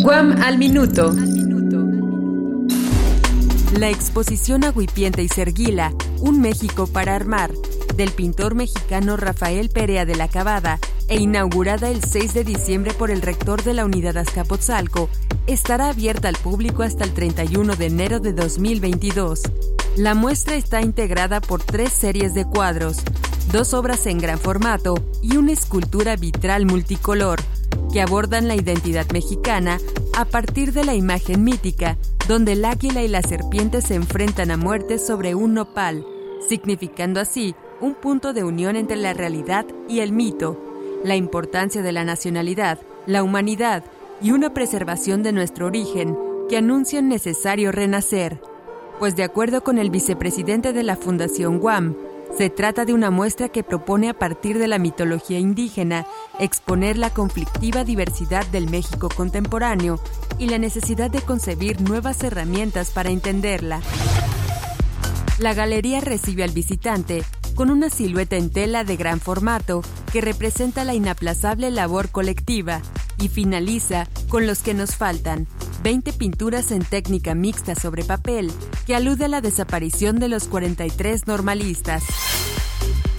[0.04, 1.14] Guam al minuto.
[3.78, 7.52] La exposición Aguipiente y Serguila, Un México para Armar,
[7.98, 13.12] del pintor mexicano Rafael Perea de la Cabada e inaugurada el 6 de diciembre por
[13.12, 15.10] el rector de la Unidad Azcapotzalco,
[15.46, 19.42] estará abierta al público hasta el 31 de enero de 2022.
[19.98, 23.00] La muestra está integrada por tres series de cuadros,
[23.52, 27.40] dos obras en gran formato y una escultura vitral multicolor,
[27.92, 29.80] que abordan la identidad mexicana
[30.16, 34.58] a partir de la imagen mítica, donde el águila y la serpiente se enfrentan a
[34.58, 36.06] muerte sobre un nopal,
[36.48, 40.60] significando así un punto de unión entre la realidad y el mito,
[41.04, 43.84] la importancia de la nacionalidad, la humanidad
[44.22, 46.18] y una preservación de nuestro origen
[46.50, 48.42] que anuncian necesario renacer.
[49.00, 51.96] Pues de acuerdo con el vicepresidente de la Fundación Guam,
[52.38, 56.06] se trata de una muestra que propone a partir de la mitología indígena
[56.40, 60.00] exponer la conflictiva diversidad del México contemporáneo
[60.38, 63.82] y la necesidad de concebir nuevas herramientas para entenderla.
[65.40, 67.24] La galería recibe al visitante
[67.56, 72.82] con una silueta en tela de gran formato que representa la inaplazable labor colectiva,
[73.18, 75.48] y finaliza con los que nos faltan,
[75.86, 78.52] 20 pinturas en técnica mixta sobre papel,
[78.88, 82.04] que alude a la desaparición de los 43 normalistas.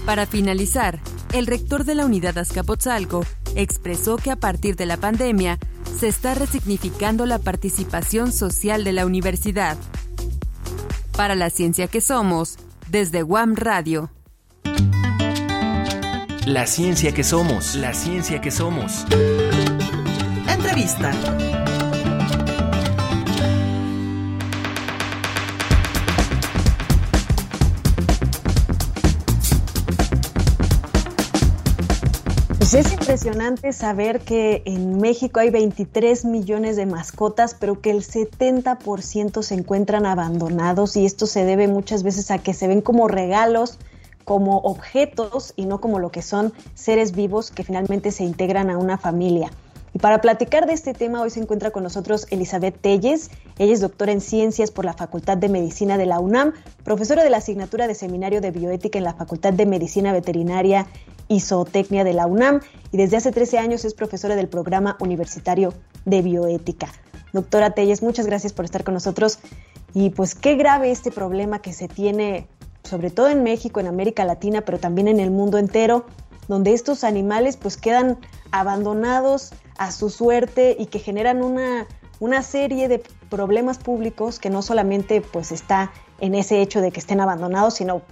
[0.04, 0.98] Para finalizar,
[1.32, 3.24] el rector de la unidad Azcapotzalco
[3.54, 5.60] expresó que a partir de la pandemia
[5.96, 9.78] se está resignificando la participación social de la universidad.
[11.16, 12.56] Para la ciencia que somos,
[12.90, 14.10] desde WAM Radio.
[16.44, 19.06] La ciencia que somos, la ciencia que somos.
[20.48, 21.12] Entrevista.
[32.78, 39.42] Es impresionante saber que en México hay 23 millones de mascotas, pero que el 70%
[39.42, 43.78] se encuentran abandonados y esto se debe muchas veces a que se ven como regalos,
[44.24, 48.76] como objetos y no como lo que son seres vivos que finalmente se integran a
[48.76, 49.50] una familia.
[49.96, 53.30] Y para platicar de este tema, hoy se encuentra con nosotros Elizabeth Telles.
[53.58, 56.52] Ella es doctora en ciencias por la Facultad de Medicina de la UNAM,
[56.84, 60.86] profesora de la asignatura de Seminario de Bioética en la Facultad de Medicina Veterinaria
[61.28, 62.60] y Zootecnia de la UNAM
[62.92, 65.72] y desde hace 13 años es profesora del programa universitario
[66.04, 66.88] de bioética.
[67.32, 69.38] Doctora Telles, muchas gracias por estar con nosotros.
[69.94, 72.48] Y pues qué grave este problema que se tiene,
[72.82, 76.04] sobre todo en México, en América Latina, pero también en el mundo entero,
[76.48, 78.18] donde estos animales pues quedan
[78.52, 81.86] abandonados a su suerte y que generan una,
[82.20, 87.00] una serie de problemas públicos que no solamente pues está en ese hecho de que
[87.00, 88.02] estén abandonados, sino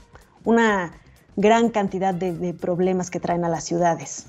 [0.44, 0.92] una
[1.36, 4.26] gran cantidad de, de problemas que traen a las ciudades.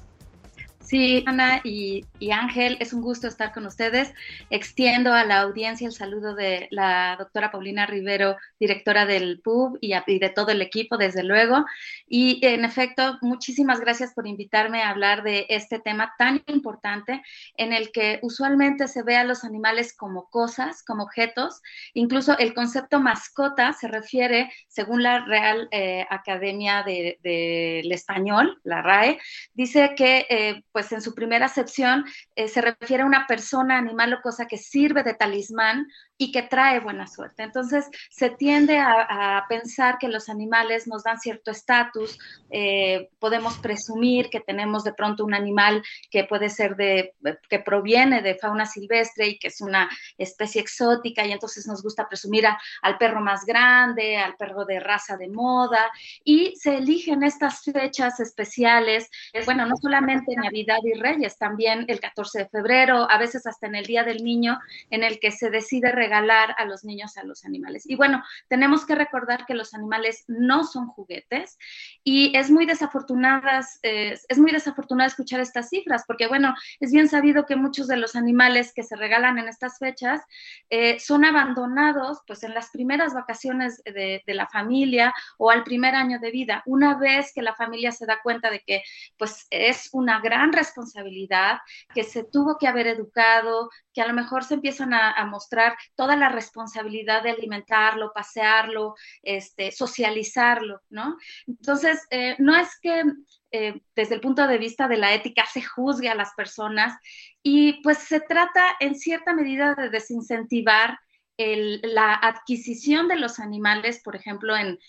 [0.86, 4.14] Sí, Ana y, Ángel, es un gusto estar con ustedes.
[4.52, 9.96] Extiendo a la audiencia el saludo de la doctora Paulina Rivero, directora del PUB y,
[10.20, 11.66] de todo el equipo, desde luego.
[12.08, 17.24] Y en efecto, muchísimas gracias por invitarme a hablar de este tema tan importante
[17.58, 21.64] en el que usualmente se ve a los animales como cosas, como objetos.
[21.96, 29.18] Incluso el concepto mascota se refiere, según la Real eh, Academia del Español, la RAE,
[29.56, 30.28] dice que...
[30.30, 32.04] Eh, pues en su primera acepción
[32.36, 36.44] eh, se refiere a una persona, animal o cosa que sirve de talismán y que
[36.44, 37.44] trae buena suerte.
[37.44, 42.18] Entonces, se tiende a, pensar que los animales nos dan cierto estatus,
[42.50, 47.14] eh, podemos presumir que tenemos de pronto un animal que puede ser de,
[47.50, 52.08] que proviene de fauna silvestre y que es una especie exótica y entonces nos gusta
[52.08, 52.46] presumir
[52.82, 55.92] al perro más grande, al perro de raza de moda
[56.24, 59.10] y se eligen estas fechas especiales,
[59.46, 63.76] bueno, no solamente Navidad y Reyes, también el 14 de febrero, a veces hasta en
[63.76, 67.46] el Día del Niño, en el que se decide regalar a los niños a los
[67.46, 67.90] animales.
[67.90, 71.58] Y bueno, tenemos que recordar que los animales no son juguetes
[72.04, 77.10] y es muy desafortunadas, eh, es muy desafortunado escuchar estas cifras, porque bueno, es bien
[77.10, 80.22] sabido que muchos de los animales que se regalan en estas fechas
[80.70, 85.96] eh, son abandonados pues en las primeras vacaciones de, de la familia o al primer
[85.96, 86.62] año de vida.
[86.66, 88.84] Una vez que la familia se da cuenta de que
[89.18, 91.60] pues es una gran responsabilidad,
[91.94, 96.16] que se tuvo que haber educado, que a lo mejor se empiezan a, mostrar toda
[96.16, 101.18] la responsabilidad de alimentarlo, pasearlo, este, socializarlo, ¿no?
[101.48, 103.04] Entonces, eh, no es que
[103.52, 106.98] eh, desde el punto de vista de la ética se juzgue a las personas
[107.42, 111.00] y pues se trata en cierta medida de desincentivar
[111.38, 114.80] la adquisición de los animales, por ejemplo, en,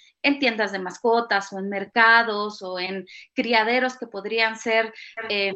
[0.40, 4.92] tiendas de mascotas o en mercados o en criaderos que podrían ser
[5.28, 5.54] em,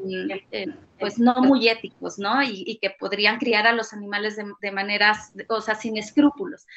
[0.53, 2.41] em, pues no muy éticos, ¿no?
[2.41, 6.69] Y, que podrían criar a los animales de, maneras, o sea, sin escrúpulos.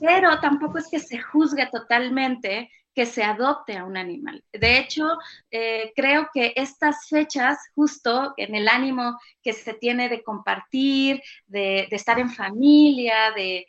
[0.00, 4.44] Pero tampoco es que se juzgue totalmente que se adopte a un animal.
[4.52, 5.18] De hecho,
[5.50, 11.88] eh, creo que estas fechas, justo en el ánimo que se tiene de compartir, de,
[11.90, 13.66] estar en familia, de,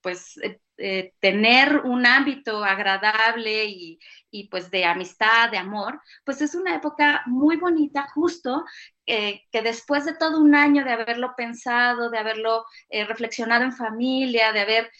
[0.00, 3.98] pues eh, eh, tener un ámbito agradable y,
[4.50, 8.64] pues de amistad, de amor, pues es una época muy bonita, justo
[9.06, 14.60] que después de todo un año de haberlo pensado, de haberlo reflexionado en familia, de
[14.60, 14.90] haber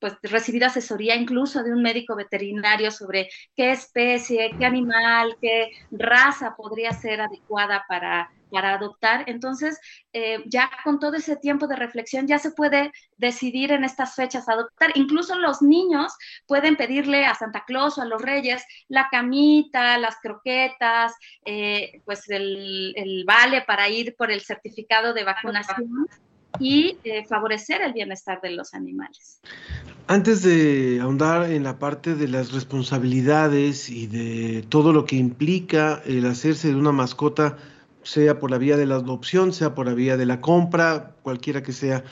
[0.00, 6.54] pues recibir asesoría incluso de un médico veterinario sobre qué especie, qué animal, qué raza
[6.56, 9.24] podría ser adecuada para, para adoptar.
[9.26, 9.78] Entonces,
[10.12, 14.48] eh, ya con todo ese tiempo de reflexión, ya se puede decidir en estas fechas
[14.48, 14.90] adoptar.
[14.94, 16.12] Incluso los niños
[16.46, 22.28] pueden pedirle a Santa Claus o a los Reyes la camita, las croquetas, eh, pues
[22.28, 26.08] el, el, vale para ir por el certificado de vacunación
[26.58, 29.40] y eh, favorecer el bienestar de los animales.
[30.10, 36.02] Antes de ahondar en la parte de las responsabilidades y de todo lo que implica
[36.04, 37.58] el hacerse de una mascota
[38.02, 41.62] sea por la vía de la adopción, sea por la vía de la compra, cualquiera
[41.62, 42.02] que sea.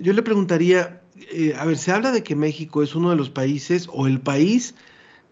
[0.00, 1.02] Yo le preguntaría,
[1.34, 4.22] eh, a ver, se habla de que México es uno de los países o el
[4.22, 4.74] país,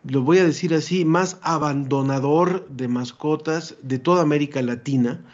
[0.04, 5.24] lo voy a decir así, más abandonador de mascotas de toda América Latina.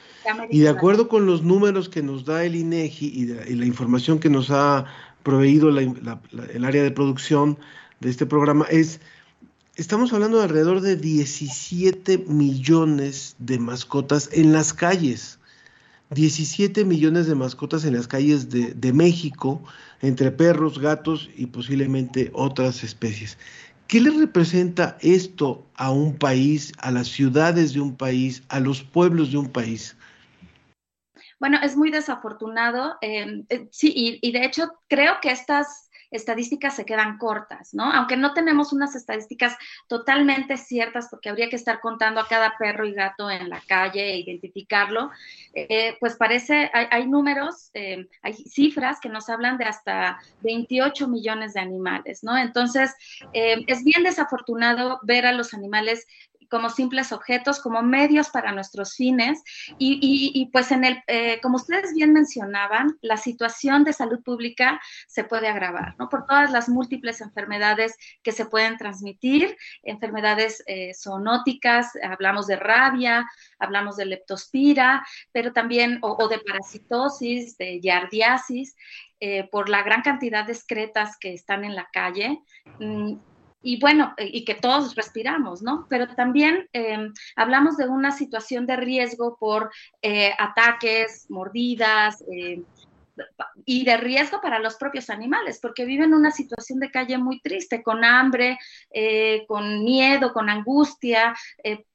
[0.48, 3.06] y de acuerdo con los números que nos da el INEGI
[3.48, 4.84] y, la información que nos ha
[5.22, 7.58] proveído el área de producción
[8.00, 9.00] de este programa, es
[9.76, 15.38] estamos hablando de alrededor de 17 millones de mascotas en las calles.
[16.10, 19.62] 17 millones de mascotas en las calles de, de, México,
[20.00, 23.36] entre perros, gatos y posiblemente otras especies.
[23.88, 28.82] ¿Qué le representa esto a un país, a las ciudades de un país, a los
[28.82, 29.97] pueblos de un país?
[31.38, 32.96] Bueno, es muy desafortunado.
[33.00, 37.92] Eh, eh, sí, y, de hecho creo que estas estadísticas se quedan cortas, ¿no?
[37.92, 39.56] Aunque no tenemos unas estadísticas
[39.88, 44.12] totalmente ciertas, porque habría que estar contando a cada perro y gato en la calle
[44.12, 45.10] e identificarlo,
[45.52, 51.54] eh, pues parece, hay, números, eh, hay cifras que nos hablan de hasta 28 millones
[51.54, 52.36] de animales, ¿no?
[52.38, 52.94] Entonces,
[53.32, 56.06] eh, es bien desafortunado ver a los animales
[56.48, 59.42] como simples objetos, como medios para nuestros fines.
[59.78, 65.24] Y, pues en el, eh, como ustedes bien mencionaban, la situación de salud pública se
[65.24, 66.08] puede agravar, ¿no?
[66.08, 73.26] Por todas las múltiples enfermedades que se pueden transmitir, enfermedades eh, zoonóticas, hablamos de rabia,
[73.58, 78.76] hablamos de leptospira, pero también, o, de parasitosis, de yardiasis,
[79.20, 82.40] eh, por la gran cantidad de excretas que están en la calle.
[82.78, 83.16] Mm,
[83.62, 85.86] y bueno, eh, y que todos respiramos, ¿no?
[85.88, 89.70] Pero también em, hablamos de una situación de riesgo por
[90.02, 92.62] eh, ataques, mordidas, eh,
[93.64, 97.82] y de riesgo para los propios animales, porque viven una situación de calle muy triste,
[97.82, 98.58] con hambre,
[99.48, 101.34] con miedo, con angustia,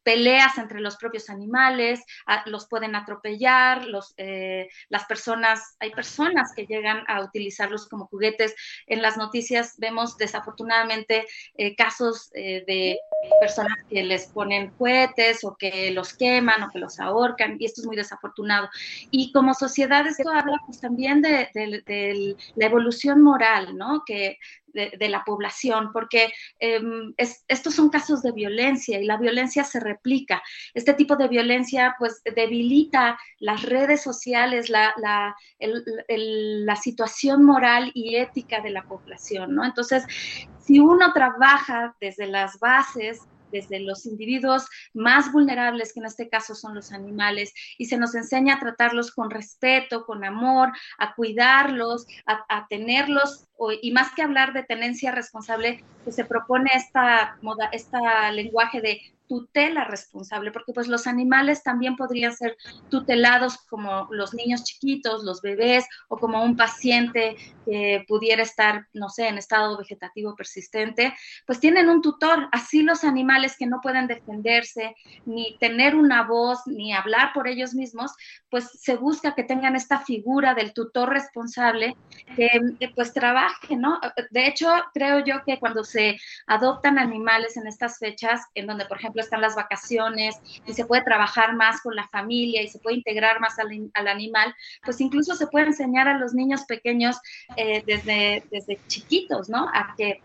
[0.04, 2.01] peleas entre los propios animales,
[2.45, 8.56] los pueden atropellar, los, eh, las personas, hay personas que llegan a utilizarlos como juguetes.
[8.88, 11.26] En las noticias vemos desafortunadamente
[11.56, 12.99] eh, casos eh, de
[13.39, 17.82] personas que les ponen cohetes o que los queman o que los ahorcan, y esto
[17.82, 18.70] es muy desafortunado.
[19.12, 24.04] Y como sociedad esto habla pues, también de, de la evolución moral, ¿no?
[24.06, 24.38] Que
[24.74, 30.41] de, la población, porque em, estos son casos de violencia y la violencia se replica.
[30.74, 38.15] Este tipo de violencia pues debilita las redes sociales, la, la, la situación moral y
[38.15, 39.65] ética de la población, ¿no?
[39.65, 40.05] Entonces,
[40.59, 43.21] si uno trabaja desde las bases
[43.54, 48.16] desde los individuos más vulnerables, que en este caso son los animales, y se nos
[48.16, 53.47] enseña a tratarlos con respeto, con amor, a cuidarlos, a, tenerlos,
[53.82, 59.12] y más que hablar de tenencia responsable, que se propone esta, moda, esta lenguaje de
[59.28, 62.57] tutela responsable, porque pues los animales también podrían ser
[62.89, 69.09] tutelados como los niños chiquitos, los bebés o como un paciente que pudiera estar, no
[69.09, 71.13] sé, en estado vegetativo persistente,
[71.45, 72.49] pues tienen un tutor.
[72.51, 74.95] Así los animales que no pueden defenderse,
[75.26, 78.11] ni tener una voz, ni hablar por ellos mismos,
[78.49, 81.95] pues se busca que tengan esta figura del tutor responsable
[82.36, 82.49] que
[82.95, 83.99] pues trabaje, ¿no?
[84.32, 86.17] De hecho, creo yo que cuando se
[86.47, 90.36] adoptan animales en estas fechas, en donde, por ejemplo, están las vacaciones
[90.66, 94.53] y se puede trabajar más con la familia y se puede integrar más al, animal,
[94.84, 97.18] pues incluso se puede enseñar a los niños pequeños
[97.55, 99.70] eh, desde, desde chiquitos, ¿no?
[99.74, 100.22] A que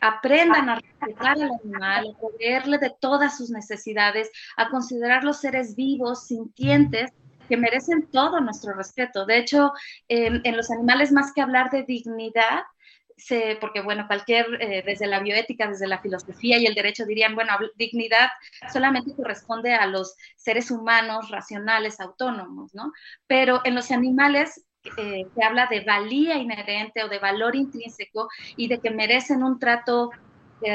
[0.00, 5.76] aprendan a respetar al animal, a proveerle de todas sus necesidades, a considerar los seres
[5.76, 7.12] vivos, sintientes,
[7.48, 9.26] que merecen todo nuestro respeto.
[9.26, 9.72] De hecho,
[10.08, 12.62] en los animales, más que hablar de dignidad,
[13.60, 17.52] porque bueno, cualquier, eh, desde la bioética, desde la filosofía y el derecho dirían, bueno,
[17.76, 18.28] dignidad
[18.72, 22.92] solamente corresponde a los seres humanos racionales, autónomos, ¿no?
[23.26, 24.64] Pero en los animales
[24.96, 29.58] eh, se habla de valía inherente o de valor intrínseco y de que merecen un
[29.58, 30.10] trato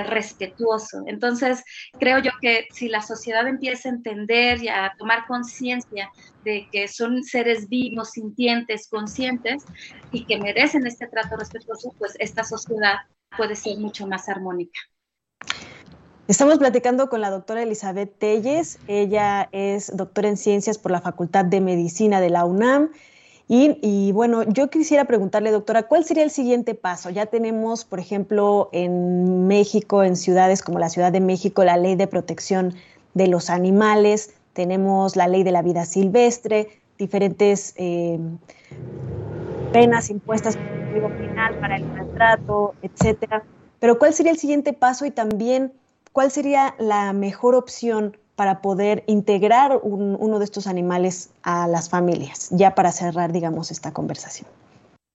[0.05, 1.03] respetuoso.
[1.05, 1.63] Entonces,
[1.99, 6.09] creo yo que si la sociedad empieza a entender y a tomar conciencia
[6.43, 9.63] de que son seres vivos, sintientes, conscientes
[10.11, 12.95] y que merecen este trato respetuoso, pues esta sociedad
[13.35, 14.79] puede ser mucho más armónica.
[16.27, 18.79] Estamos platicando con la doctora Elizabeth Telles.
[18.87, 22.91] Ella es doctora en ciencias por la Facultad de Medicina de la UNAM
[23.49, 27.09] y, bueno, yo quisiera preguntarle, doctora, ¿cuál sería el siguiente paso?
[27.09, 31.95] Ya tenemos, por ejemplo, en México, en ciudades como la Ciudad de México, la ley
[31.95, 32.75] de protección
[33.13, 36.67] de los animales, tenemos la ley de la vida silvestre,
[36.97, 38.19] diferentes eh,
[39.71, 40.65] penas impuestas por
[41.03, 43.43] el penal para el maltrato, etcétera.
[43.79, 45.71] Pero ¿cuál sería el siguiente paso y también
[46.11, 52.49] cuál sería la mejor opción para poder integrar uno de estos animales a las familias,
[52.51, 54.47] ya para cerrar, digamos, esta conversación.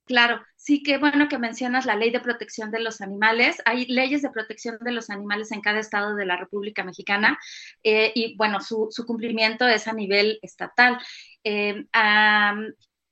[0.07, 3.63] Claro, sí que bueno que mencionas la ley de protección de los animales.
[3.65, 7.39] Hay leyes de protección de los animales en cada estado de la República Mexicana
[7.85, 10.99] eh, y bueno, su, cumplimiento es a nivel estatal.
[11.45, 11.85] Eh,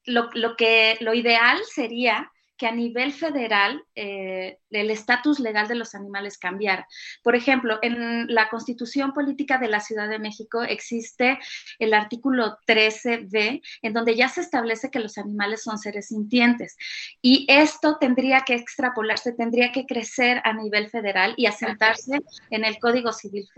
[0.07, 6.87] lo, ideal sería que a nivel federal eh, el estatus legal de los animales cambiara.
[7.23, 11.39] Por ejemplo, en la Constitución Política de la Ciudad de México existe
[11.79, 16.77] el artículo 13b, en donde ya se establece que los animales son seres sintientes.
[17.23, 22.79] Y esto tendría que extrapolarse, tendría que crecer a nivel federal y asentarse en el
[22.79, 23.49] Código Civil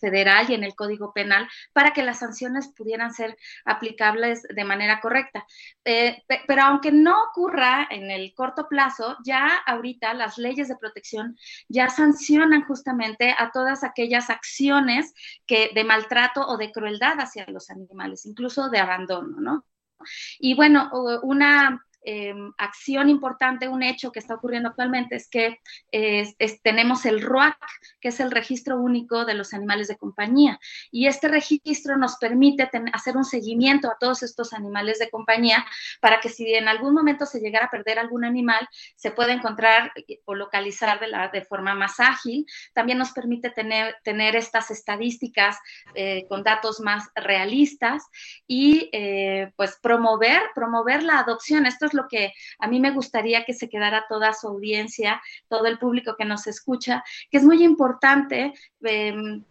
[0.00, 5.00] Federal y en el Código Penal para que las sanciones pudieran ser aplicables de manera
[5.00, 5.44] correcta.
[5.84, 11.36] Eh, pero aunque no ocurra en el corto plazo, ya ahorita las leyes de protección
[11.68, 15.12] ya sancionan justamente a todas aquellas acciones
[15.46, 19.64] que de maltrato o de crueldad hacia los animales, incluso de abandono, ¿no?
[20.38, 20.90] Y bueno,
[21.22, 25.58] una Em, acción importante, un hecho que está ocurriendo actualmente es que
[26.62, 27.58] tenemos el ROAC,
[28.00, 30.58] que es el registro único de los animales de compañía.
[30.90, 35.66] Y este registro nos permite hacer un seguimiento a todos estos animales de compañía
[36.00, 39.92] para que si en algún momento se llegara a perder algún animal, se pueda encontrar
[40.24, 42.46] o localizar de, la, de forma más ágil.
[42.74, 45.58] También nos permite tener, tener estas estadísticas
[45.94, 48.04] eh, con datos más realistas
[48.46, 51.66] y eh, pues promover, promover la adopción.
[51.66, 55.66] Esto es lo que a mí me gustaría que se quedara toda su audiencia, todo
[55.66, 58.54] el público que nos escucha, que es muy importante.
[58.82, 59.44] Em,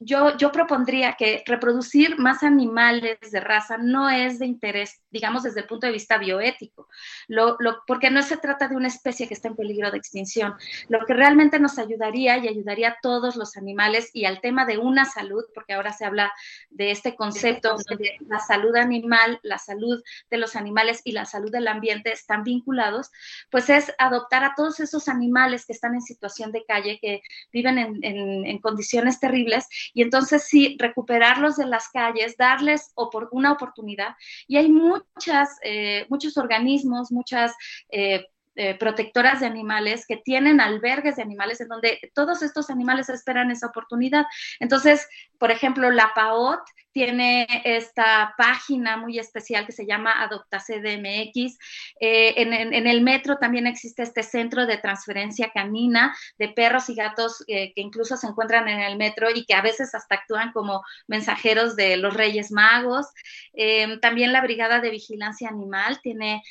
[0.00, 5.60] yo, yo propondría que reproducir más animales de raza no es de interés, digamos, desde
[5.60, 6.88] el punto de vista bioético,
[7.28, 10.54] lo, lo, porque no se trata de una especie que está en peligro de extinción.
[10.88, 14.78] Lo que realmente nos ayudaría y ayudaría a todos los animales y al tema de
[14.78, 16.32] una salud, porque ahora se habla
[16.70, 21.50] de este concepto de la salud animal, la salud de los animales y la salud
[21.50, 23.10] del ambiente están vinculados,
[23.50, 27.22] pues es adoptar a todos esos animales que están en situación de calle, que
[27.52, 32.92] viven en, en, en condiciones terribles y entonces sí, recuperarlos de las calles, darles
[33.32, 34.14] una oportunidad.
[34.46, 37.54] Y hay muchas, eh, muchos organismos, muchas...
[37.90, 38.24] Eh,
[38.56, 43.50] eh, protectoras de animales que tienen albergues de animales en donde todos estos animales esperan
[43.50, 44.26] esa oportunidad.
[44.58, 45.06] Entonces,
[45.38, 46.60] por ejemplo, la PAOT
[46.92, 51.58] tiene esta página muy especial que se llama Adopta CDMX.
[52.00, 57.44] Eh, en, el metro también existe este centro de transferencia canina de perros y gatos
[57.46, 60.82] eh, que incluso se encuentran en el metro y que a veces hasta actúan como
[61.06, 63.06] mensajeros de los Reyes Magos.
[63.52, 66.42] Eh, también la Brigada de Vigilancia Animal tiene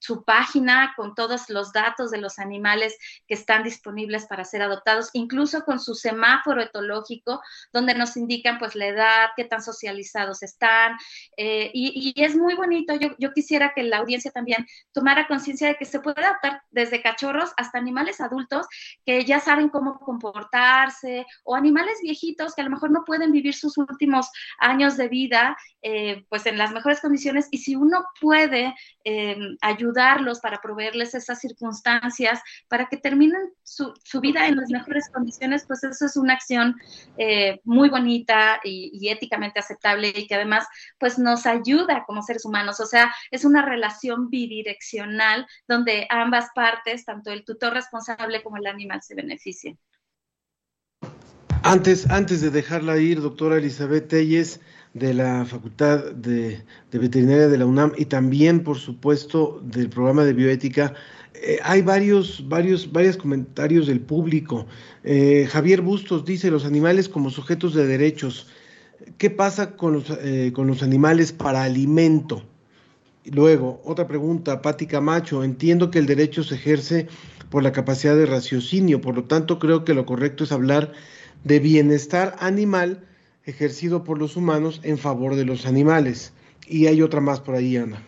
[0.00, 2.96] su página con todos los datos de los animales
[3.28, 7.40] que están disponibles para ser adoptados, incluso con su semáforo etológico,
[7.72, 10.96] donde nos indican pues la edad, qué tan socializados están.
[11.36, 15.76] Eh, y, es muy bonito, yo, yo, quisiera que la audiencia también tomara conciencia de
[15.76, 18.66] que se puede adoptar desde cachorros hasta animales adultos
[19.04, 23.54] que ya saben cómo comportarse, o animales viejitos que a lo mejor no pueden vivir
[23.54, 28.74] sus últimos años de vida eh, pues en las mejores condiciones y si uno puede
[29.04, 29.36] eh,
[29.90, 35.82] ayudarlos para proveerles esas circunstancias para que terminen su, vida en las mejores condiciones, pues
[35.84, 36.76] eso es una acción
[37.64, 40.66] muy bonita y, y éticamente aceptable y que además
[40.98, 42.80] pues nos ayuda como seres humanos.
[42.80, 48.66] O sea, es una relación bidireccional donde ambas partes, tanto el tutor responsable como el
[48.66, 49.78] animal, se benefician.
[51.62, 54.60] Antes, antes de dejarla ir, doctora Elizabeth Telles,
[54.94, 60.32] de la Facultad de, Veterinaria de la UNAM y también, por supuesto, del programa de
[60.32, 60.94] bioética,
[61.34, 64.66] eh, hay varios, varios, varios comentarios del público.
[65.04, 68.48] Eh, Javier Bustos dice, los animales como sujetos de derechos
[69.18, 72.42] ¿Qué pasa con los, eh, con los animales para alimento?
[73.24, 77.06] Luego, otra pregunta, Pati Camacho, entiendo que el derecho se ejerce
[77.50, 80.92] por la capacidad de raciocinio, por lo tanto creo que lo correcto es hablar
[81.44, 83.06] de bienestar animal
[83.44, 86.32] ejercido por los humanos en favor de los animales.
[86.66, 88.04] Y hay otra más por ahí, Ana.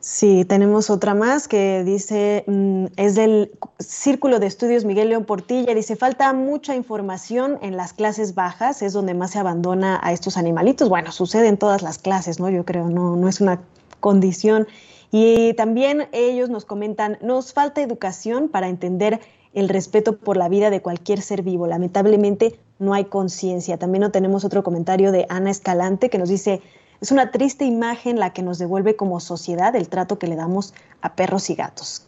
[0.00, 5.74] Sí, tenemos otra más que dice, mm, es del Círculo de Estudios Miguel León Portilla,
[5.74, 10.36] dice, falta mucha información en las clases bajas, es donde más se abandona a estos
[10.36, 10.88] animalitos.
[10.88, 12.48] Bueno, sucede en todas las clases, ¿no?
[12.48, 13.60] Yo creo, no, no es una
[14.00, 14.66] condición.
[15.10, 19.20] Y también ellos nos comentan, nos falta educación para entender
[19.52, 21.66] el respeto por la vida de cualquier ser vivo.
[21.66, 23.78] Lamentablemente no hay conciencia.
[23.78, 26.60] También no tenemos otro comentario de Ana Escalante que nos dice,
[27.00, 30.74] es una triste imagen la que nos devuelve como sociedad el trato que le damos
[31.00, 32.06] a perros y gatos.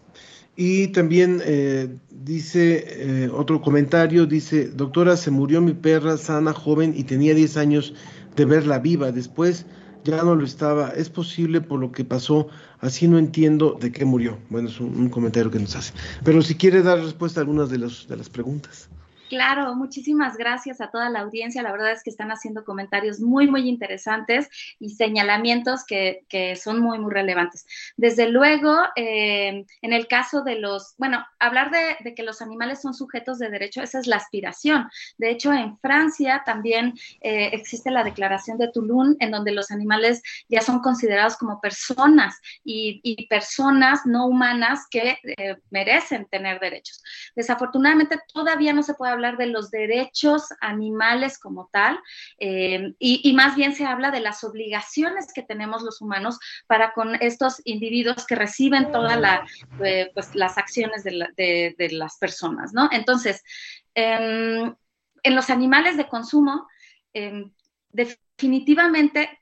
[0.57, 6.93] Y también eh, dice eh, otro comentario, dice, doctora, se murió mi perra sana, joven
[6.97, 7.95] y tenía 10 años
[8.37, 9.12] de verla viva.
[9.12, 9.64] Después
[10.05, 10.91] ya no lo estaba.
[10.91, 12.49] Es posible por lo que pasó,
[12.81, 14.39] así no entiendo de qué murió.
[14.51, 15.93] Bueno, es un, comentario que nos hace.
[16.25, 18.89] Pero si quiere dar respuesta a algunas de, los, de las preguntas.
[19.31, 21.62] Claro, muchísimas gracias a toda la audiencia.
[21.62, 24.49] La verdad es que están haciendo comentarios muy, muy interesantes
[24.81, 26.26] y señalamientos que,
[26.61, 27.64] son muy, muy relevantes.
[27.97, 32.93] Desde luego, eh, en el caso de los, bueno, hablar de, que los animales son
[32.93, 34.91] sujetos de derecho, esa es la aspiración.
[35.16, 40.22] De hecho, en Francia también eh, existe la Declaración de Toulon, en donde los animales
[40.49, 47.01] ya son considerados como personas y, personas no humanas que eh, merecen tener derechos.
[47.37, 52.01] Desafortunadamente, todavía no se puede hablar hablar de los derechos animales como tal,
[52.39, 57.14] eh, y, más bien se habla de las obligaciones que tenemos los humanos para con
[57.16, 59.47] estos individuos que reciben todas la,
[59.85, 62.89] eh, pues, las acciones de, las personas, ¿no?
[62.93, 63.43] Entonces,
[63.95, 64.75] em,
[65.23, 66.66] en los animales de consumo,
[67.12, 67.53] em,
[67.91, 69.39] definitivamente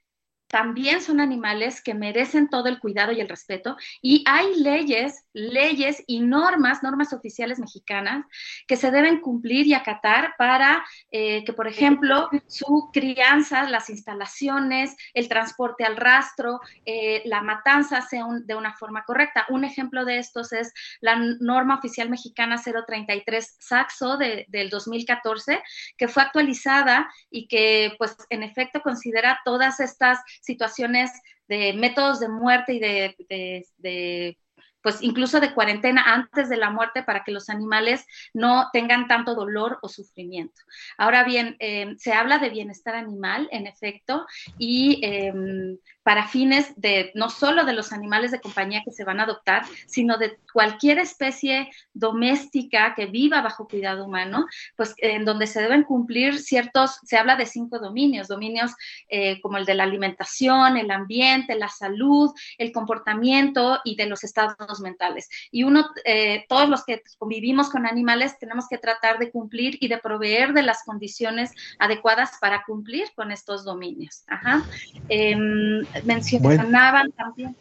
[0.49, 3.77] también son animales que merecen todo el cuidado y el respeto.
[4.01, 8.25] Y hay leyes, leyes y normas, normas oficiales mexicanas
[8.67, 14.97] que se deben cumplir y acatar para eh, que, por ejemplo, su crianza, las instalaciones,
[15.13, 19.47] el transporte al rastro, eh, la matanza sea de una forma correcta.
[19.51, 25.63] Un ejemplo de estos es la norma oficial mexicana 033 Saxo de, del 2014,
[25.97, 31.11] que fue actualizada y que, pues, en efecto considera todas estas situaciones
[31.49, 34.39] de métodos de muerte y de,
[34.83, 39.35] pues incluso de cuarentena antes de la muerte para que los animales no tengan tanto
[39.35, 40.61] dolor o sufrimiento.
[40.97, 44.27] Ahora bien, eh, se habla de bienestar animal, en efecto,
[44.59, 45.79] y em,
[46.09, 49.67] para fines de no solo de los animales de compañía que se van a adoptar,
[49.87, 55.83] sino de cualquier especie doméstica que viva bajo cuidado humano, pues en donde se deben
[55.83, 58.73] cumplir ciertos, se habla de cinco dominios, dominios
[59.11, 64.25] eh, como el de la alimentación, el ambiente, la salud, el comportamiento y de los
[64.25, 65.29] estados mentales.
[65.51, 69.89] Y uno, eh, todos los que convivimos con animales tenemos que tratar de cumplir y
[69.89, 74.25] de proveer de las condiciones adecuadas para cumplir con estos dominios.
[74.29, 74.65] Ajá.
[75.11, 77.57] Em, mencionaban también.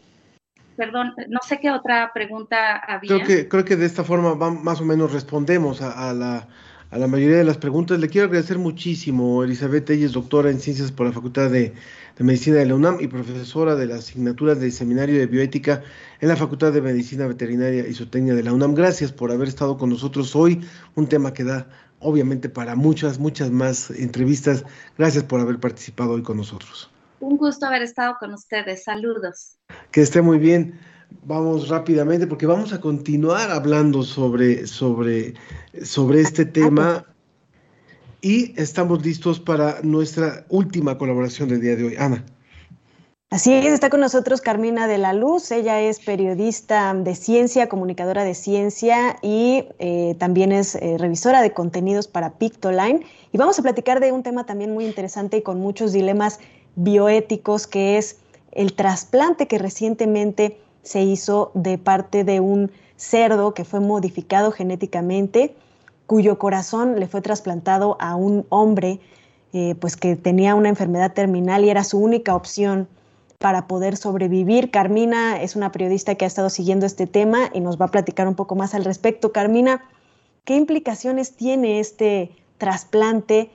[0.78, 3.08] Perdón, no sé qué otra pregunta había.
[3.08, 6.46] Creo que, creo que de esta forma más o menos respondemos a, la,
[6.90, 7.98] a, la, mayoría de las preguntas.
[7.98, 11.74] Le quiero agradecer muchísimo, Elizabeth Telles, doctora en Ciencias por la Facultad de,
[12.20, 15.82] Medicina de la UNAM y profesora de la asignatura de Seminario de Bioética
[16.20, 18.74] en la Facultad de Medicina Veterinaria y Zootecnia de la UNAM.
[18.74, 20.64] Gracias por haber estado con nosotros hoy,
[20.94, 21.66] un tema que da
[21.98, 24.64] obviamente para muchas, muchas más entrevistas.
[24.96, 26.88] Gracias por haber participado hoy con nosotros.
[27.20, 28.84] Un gusto haber estado con ustedes.
[28.84, 29.58] Saludos.
[29.90, 30.78] Que esté muy bien.
[31.24, 35.34] Vamos rápidamente porque vamos a continuar hablando sobre, sobre,
[35.82, 37.04] sobre este tema
[38.20, 41.96] y estamos listos para nuestra última colaboración del día de hoy.
[41.98, 42.24] Ana.
[43.30, 45.50] Así es, está con nosotros Carmina de la Luz.
[45.50, 51.52] Ella es periodista de ciencia, comunicadora de ciencia y eh, también es eh, revisora de
[51.52, 53.04] contenidos para Pictoline.
[53.30, 56.40] Y vamos a platicar de un tema también muy interesante y con muchos dilemas
[56.76, 58.18] bioéticos, que es
[58.52, 65.54] el trasplante que recientemente se hizo de parte de un cerdo que fue modificado genéticamente,
[66.06, 69.00] cuyo corazón le fue trasplantado a un hombre
[69.52, 72.88] eh, pues que tenía una enfermedad terminal y era su única opción
[73.38, 74.70] para poder sobrevivir.
[74.70, 78.28] Carmina es una periodista que ha estado siguiendo este tema y nos va a platicar
[78.28, 79.32] un poco más al respecto.
[79.32, 79.84] Carmina,
[80.44, 83.50] ¿qué implicaciones tiene este trasplante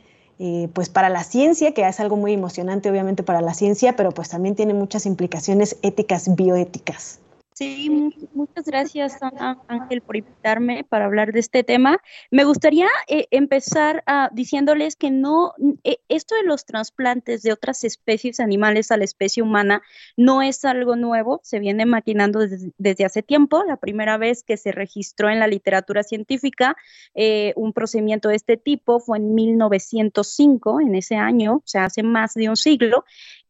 [0.45, 4.11] eh, pues para la ciencia, que es algo muy emocionante obviamente para la ciencia, pero
[4.11, 7.19] pues también tiene muchas implicaciones éticas, bioéticas.
[7.53, 9.19] Sí, muchas gracias
[9.67, 11.99] Ángel por invitarme para hablar de este tema.
[12.31, 17.83] Me gustaría eh, empezar uh, diciéndoles que no, eh, esto de los trasplantes de otras
[17.83, 19.83] especies animales a la especie humana
[20.17, 23.63] no es algo nuevo, se viene maquinando desde, hace tiempo.
[23.63, 26.75] La primera vez que se registró en la literatura científica
[27.13, 32.01] eh, un procedimiento de este tipo fue en 1905, en ese año, o sea, hace
[32.01, 33.05] más de un siglo,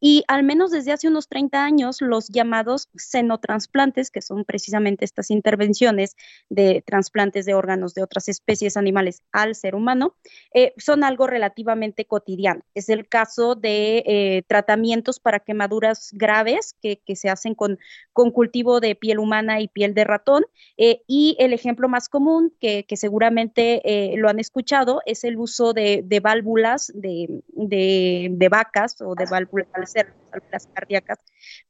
[0.05, 5.31] y al menos desde hace unos 30 años, los llamados xenotransplantes, que son precisamente estas
[5.31, 6.17] intervenciones
[6.49, 10.17] de trasplantes de órganos de otras especies animales al ser humano,
[10.53, 12.63] eh, son algo relativamente cotidiano.
[12.75, 17.79] Es el caso de eh, tratamientos para quemaduras graves que, se hacen con,
[18.11, 20.43] con, cultivo de piel humana y piel de ratón.
[20.75, 23.81] Eh, y el ejemplo más común, que, seguramente
[24.17, 30.13] lo han escuchado, es el uso de, válvulas de, de, vacas o de válvulas hacer
[30.51, 31.19] las cardíacas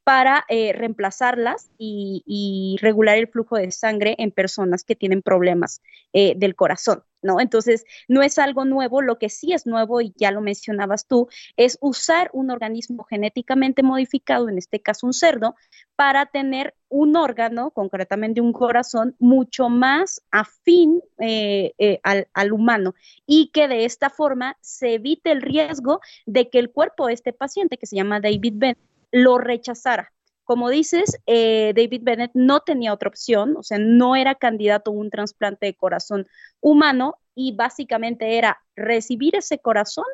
[0.03, 5.81] para eh, reemplazarlas y, regular el flujo de sangre en personas que tienen problemas
[6.13, 7.03] eh, del corazón.
[7.23, 7.39] ¿No?
[7.39, 11.27] Entonces, no es algo nuevo, lo que sí es nuevo, y ya lo mencionabas tú,
[11.57, 15.55] es usar un organismo genéticamente modificado, en este caso un cerdo,
[15.95, 22.93] para tener un órgano, concretamente un corazón, mucho más afín eh, al, al, humano
[23.25, 27.33] y que de esta forma se evite el riesgo de que el cuerpo de este
[27.33, 28.79] paciente, que se llama David Bennett,
[29.11, 30.11] lo rechazara.
[30.43, 34.93] Como dices, eh, David Bennett no tenía otra opción, o sea, no era candidato a
[34.93, 36.27] un trasplante de corazón
[36.59, 40.05] humano y básicamente era recibir ese corazón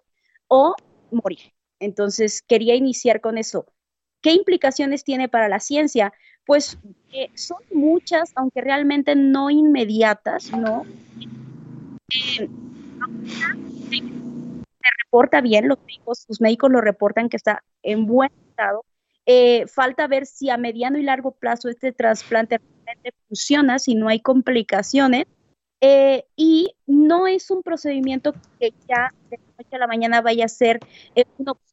[0.48, 0.76] o
[1.12, 1.54] morir.
[1.80, 3.66] Entonces, quería iniciar con eso.
[4.22, 6.14] ¿Qué implicaciones tiene para la ciencia?
[6.46, 6.78] Pues
[7.14, 10.86] eh, son muchas, aunque realmente no inmediatas, ¿no?
[12.10, 12.50] Eh,
[13.92, 18.84] se reporta bien, los médicos, sus médicos lo reportan que está en buen estado,
[19.32, 24.08] eh, falta ver si a mediano y largo plazo este trasplante realmente funciona, si no
[24.10, 25.28] hay complicaciones.
[25.82, 30.46] Eh, y no es un procedimiento que ya de la noche a la mañana vaya
[30.46, 30.80] a ser
[31.14, 31.26] eh,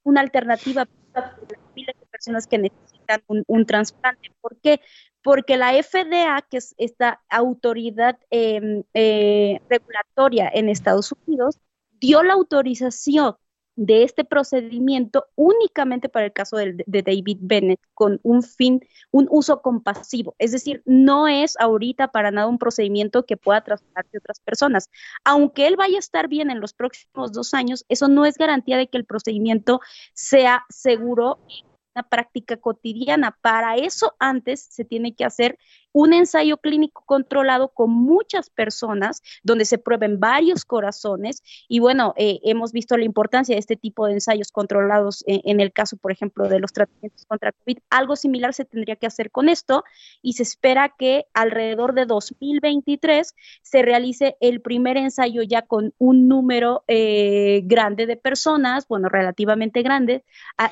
[0.05, 4.33] una, alternativa para las miles de personas que necesitan un, trasplante.
[4.43, 4.83] ¿Por qué?
[5.23, 11.59] Porque la FDA, que es esta autoridad em, regulatoria en Estados Unidos,
[12.01, 13.37] dio la autorización
[13.77, 19.61] de este procedimiento únicamente para el caso de, David Bennett con un fin, un uso
[19.61, 20.35] compasivo.
[20.39, 24.91] Es decir, no es ahorita para nada un procedimiento que pueda trasladarse a otras personas.
[25.25, 28.79] Aunque él vaya a estar bien en los próximos dos años, eso no es garantía
[28.79, 29.81] de que el procedimiento
[30.15, 31.65] sea seguro y
[31.95, 33.39] una práctica cotidiana.
[33.41, 35.59] Para eso antes se tiene que hacer
[35.97, 41.43] un ensayo clínico controlado con muchas personas, donde se prueben varios corazones.
[41.69, 45.73] Y bueno, eh, hemos visto la importancia de este tipo de ensayos controlados en, el
[45.73, 47.79] caso, por ejemplo, de los tratamientos contra COVID.
[47.89, 49.85] Algo similar se tendría que hacer con esto
[50.21, 56.29] y se espera que alrededor de 2023 se realice el primer ensayo ya con un
[56.29, 60.25] número eh, grande de personas, bueno, relativamente grande,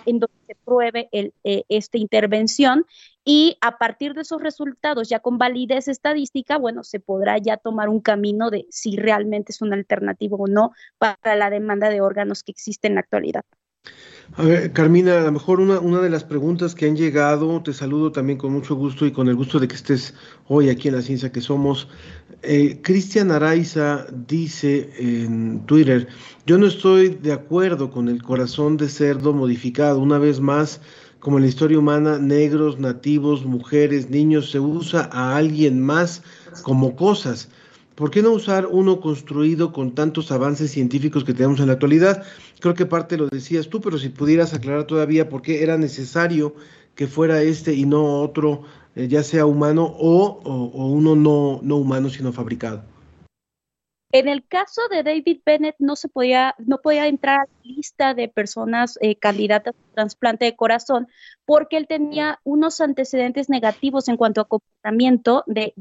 [0.04, 2.84] en donde se pruebe eh, esta intervención
[3.24, 7.88] y a partir de esos resultados, ya con validez estadística, bueno, se podrá ya tomar
[7.88, 12.42] un camino de si realmente es una alternativa o no para la demanda de órganos
[12.42, 13.44] que existe en la actualidad.
[14.36, 17.74] A ver, Carmina, a lo mejor una, una de las preguntas que han llegado, te
[17.74, 20.14] saludo también con mucho gusto y con el gusto de que estés
[20.48, 21.88] hoy aquí en la ciencia que somos.
[22.42, 26.08] Eh, Cristian Araiza dice en Twitter,
[26.46, 29.98] yo no estoy de acuerdo con el corazón de cerdo modificado.
[30.00, 30.80] Una vez más,
[31.24, 36.22] como en la historia humana, negros, nativos, mujeres, niños, se usa a alguien más
[36.62, 37.48] como cosas.
[37.94, 42.24] ¿Por qué no usar uno construido con tantos avances científicos que tenemos en la actualidad?
[42.60, 46.56] Creo que parte lo decías tú, pero si pudieras aclarar todavía por qué era necesario
[46.94, 48.64] que fuera este y no otro,
[48.94, 50.42] eh, ya sea humano o,
[50.74, 52.84] uno no, no humano, sino fabricado.
[54.12, 58.98] En el caso de David Bennett no se podía, no podía entrar lista de personas
[59.00, 61.08] eh, candidatas trasplante de corazón
[61.46, 65.72] porque él tenía unos antecedentes negativos en cuanto a comportamiento de,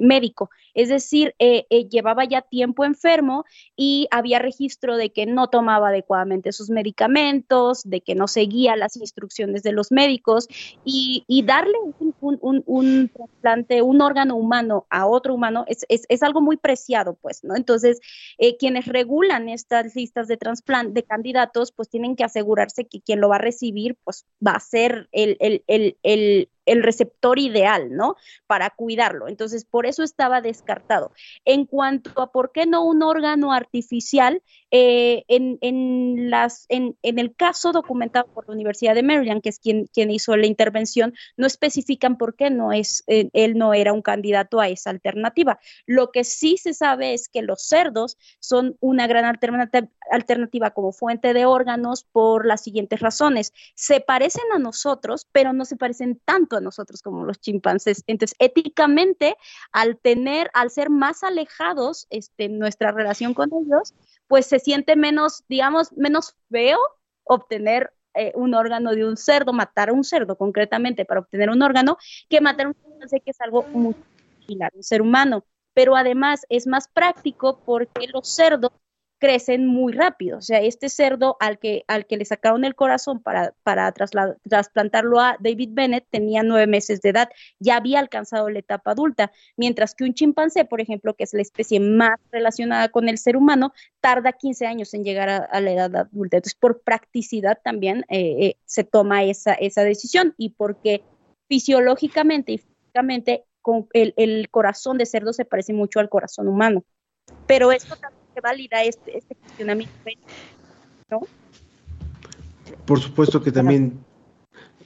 [0.00, 0.50] médico.
[0.74, 3.44] Es decir, eh, eh, llevaba ya tiempo enfermo
[3.76, 8.96] y había registro de que no tomaba adecuadamente sus medicamentos, de que no seguía las
[8.96, 10.46] instrucciones de los médicos
[10.84, 11.74] y, darle
[12.20, 17.56] un, trasplante, un órgano humano a otro humano es, es, algo muy preciado, pues, ¿no?
[17.56, 18.00] Entonces,
[18.36, 23.20] eh, quienes regulan estas listas de trasplante, de candidatos, pues tienen que asegurarse que quien
[23.20, 28.16] lo va a recibir, pues va a ser el, el, el, el receptor ideal, ¿no?
[28.46, 29.28] Para cuidarlo.
[29.28, 31.12] Entonces, por eso estaba descartado.
[31.44, 38.46] En cuanto a por qué no un órgano artificial, eh, en, el caso documentado por
[38.46, 42.50] la Universidad de Maryland, que es quien, quien hizo la intervención, no especifican por qué
[42.50, 45.58] no es, eh, él no era un candidato a esa alternativa.
[45.86, 50.92] Lo que sí se sabe es que los cerdos son una gran alternativa, alternativa como
[50.92, 53.52] fuente de órganos por las siguientes razones.
[53.74, 58.02] Se parecen a nosotros, pero no se parecen tanto nosotros como los chimpancés.
[58.06, 59.36] Entonces, éticamente,
[59.72, 63.94] al tener, al ser más alejados, este, nuestra relación con ellos,
[64.26, 66.78] pues se siente menos, digamos, menos feo
[67.24, 71.62] obtener eh, un órgano de un cerdo, matar a un cerdo concretamente para obtener un
[71.62, 71.98] órgano,
[72.28, 73.94] que matar a un chimpancé, que es algo muy
[74.40, 75.44] similar, un ser humano.
[75.74, 78.72] Pero además es más práctico porque los cerdos
[79.18, 80.38] crecen muy rápido.
[80.38, 85.20] O sea, este cerdo al que, al que le sacaron el corazón para, para trasplantarlo
[85.20, 89.94] a David Bennett tenía nueve meses de edad, ya había alcanzado la etapa adulta, mientras
[89.94, 93.72] que un chimpancé, por ejemplo, que es la especie más relacionada con el ser humano,
[94.00, 96.36] tarda 15 años en llegar a, la edad adulta.
[96.36, 101.02] Entonces, por practicidad también eh, eh, se toma esa, esa decisión y porque
[101.48, 103.44] fisiológicamente y físicamente
[103.92, 106.84] el, el corazón de cerdo se parece mucho al corazón humano.
[107.46, 109.94] Pero esto también valida este, este cuestionamiento,
[111.10, 111.20] ¿no?
[112.84, 114.04] Por supuesto que también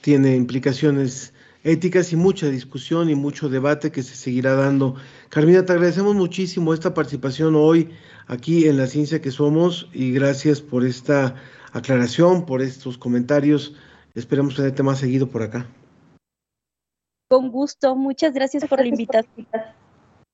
[0.01, 1.33] tiene implicaciones
[1.63, 4.95] éticas y mucha discusión y mucho debate que se seguirá dando.
[5.29, 7.89] Carmina, te agradecemos muchísimo esta participación hoy
[8.27, 11.35] aquí en La Ciencia que Somos y gracias por esta
[11.71, 13.75] aclaración, por estos comentarios.
[14.13, 15.65] Esperemos tenerte más seguido por acá.
[17.29, 19.47] Con gusto, muchas gracias por la invitación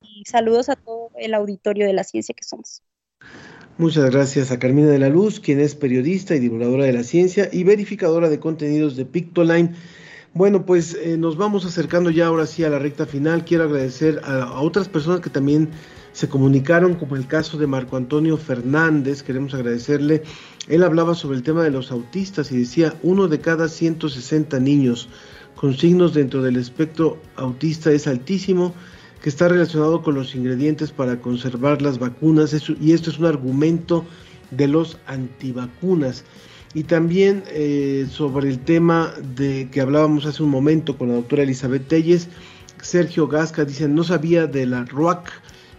[0.02, 2.82] y saludos a todo el auditorio de La Ciencia que Somos.
[3.80, 7.50] Muchas gracias a Carmina de la Luz, quien es periodista y divulgadora de la ciencia
[7.50, 9.72] y verificadora de contenidos de Pictoline.
[10.34, 13.46] Bueno, pues eh, nos vamos acercando ya ahora sí a la recta final.
[13.46, 15.70] Quiero agradecer a, otras personas que también
[16.12, 19.24] se comunicaron, como el caso de Marco Antonio Fernández.
[19.24, 20.24] Queremos agradecerle.
[20.68, 25.08] Él hablaba sobre el tema de los autistas y decía, uno de cada 160 niños
[25.56, 28.74] con signos dentro del espectro autista es altísimo
[29.22, 34.06] que está relacionado con los ingredientes para conservar las vacunas y esto es un argumento
[34.52, 36.24] de los antivacunas.
[36.74, 41.44] Y también eh, sobre el tema de que hablábamos hace un momento con la doctora
[41.44, 42.28] Elizabeth Telles,
[42.82, 45.32] Sergio Gasca dice, no sabía de la RUAC,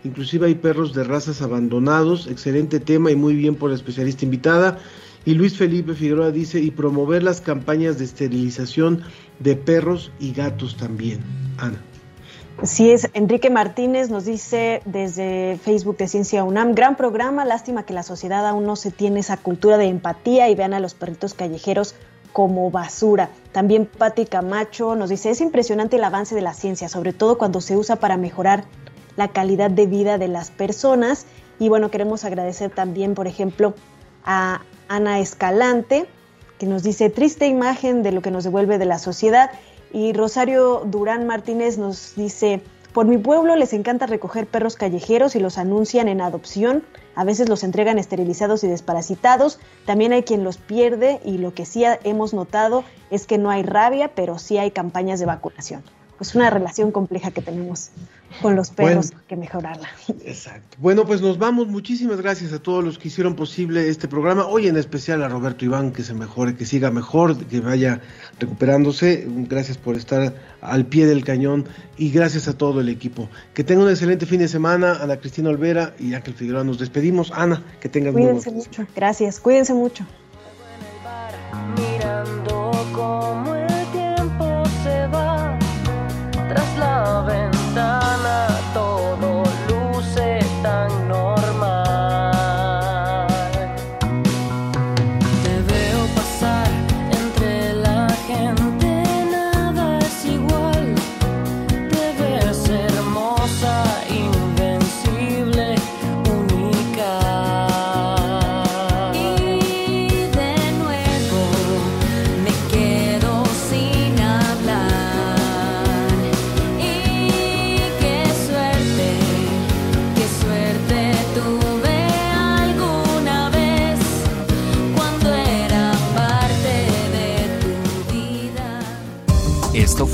[0.05, 4.79] inclusive hay perros de razas abandonados, excelente tema y muy bien por la especialista invitada.
[5.25, 9.03] Y Luis Felipe Figueroa dice, y promover las campañas de esterilización
[9.39, 11.21] de perros y gatos también.
[11.59, 11.90] Ana.
[12.63, 17.95] Sí es, Enrique Martínez nos dice desde Facebook de Ciencia UNAM, gran programa, lástima que
[17.95, 21.33] la sociedad aún no se tiene esa cultura de empatía y vean a los perritos
[21.33, 21.95] callejeros
[22.35, 23.31] como basura.
[23.53, 27.63] También Patti Camacho nos dice, es impresionante el avance de la ciencia, sobre todo cuando
[27.63, 28.65] se usa para mejorar
[29.17, 31.25] la calidad de vida de las personas.
[31.59, 33.75] Y bueno, queremos agradecer también, por ejemplo,
[34.25, 36.07] a Ana Escalante,
[36.59, 39.51] que nos dice, triste imagen de lo que nos devuelve de la sociedad.
[39.93, 42.63] Y Rosario Durán Martínez nos dice,
[42.93, 46.83] por mi pueblo les encanta recoger perros callejeros y los anuncian en adopción.
[47.15, 49.61] A veces los entregan esterilizados y desparasitados.
[49.87, 53.63] También hay quien los pierde y lo que sí hemos notado es que no hay
[53.63, 55.83] rabia, pero sí hay campañas de vacunación.
[56.21, 57.91] Es una relación compleja que tenemos
[58.43, 59.89] con los perros que mejorarla.
[60.25, 60.77] Exacto.
[60.79, 61.67] Bueno, pues nos vamos.
[61.67, 64.47] Muchísimas gracias a todos los que hicieron posible este programa.
[64.47, 68.01] Hoy en especial a Roberto Iván, que se mejore, que siga mejor, que vaya
[68.39, 69.27] recuperándose.
[69.27, 71.67] Gracias por estar al pie del cañón
[71.97, 73.31] y gracias a todo el equipo.
[73.55, 74.99] Que tengan un excelente fin de semana.
[75.01, 77.33] Ana Cristina Olvera y Ángel Figueroa nos despedimos.
[77.35, 78.87] Ana, que tengan Cuídense mucho.
[78.95, 79.41] Gracias.
[79.41, 80.05] Cuídense mucho.
[81.77, 83.60] Mirando cómo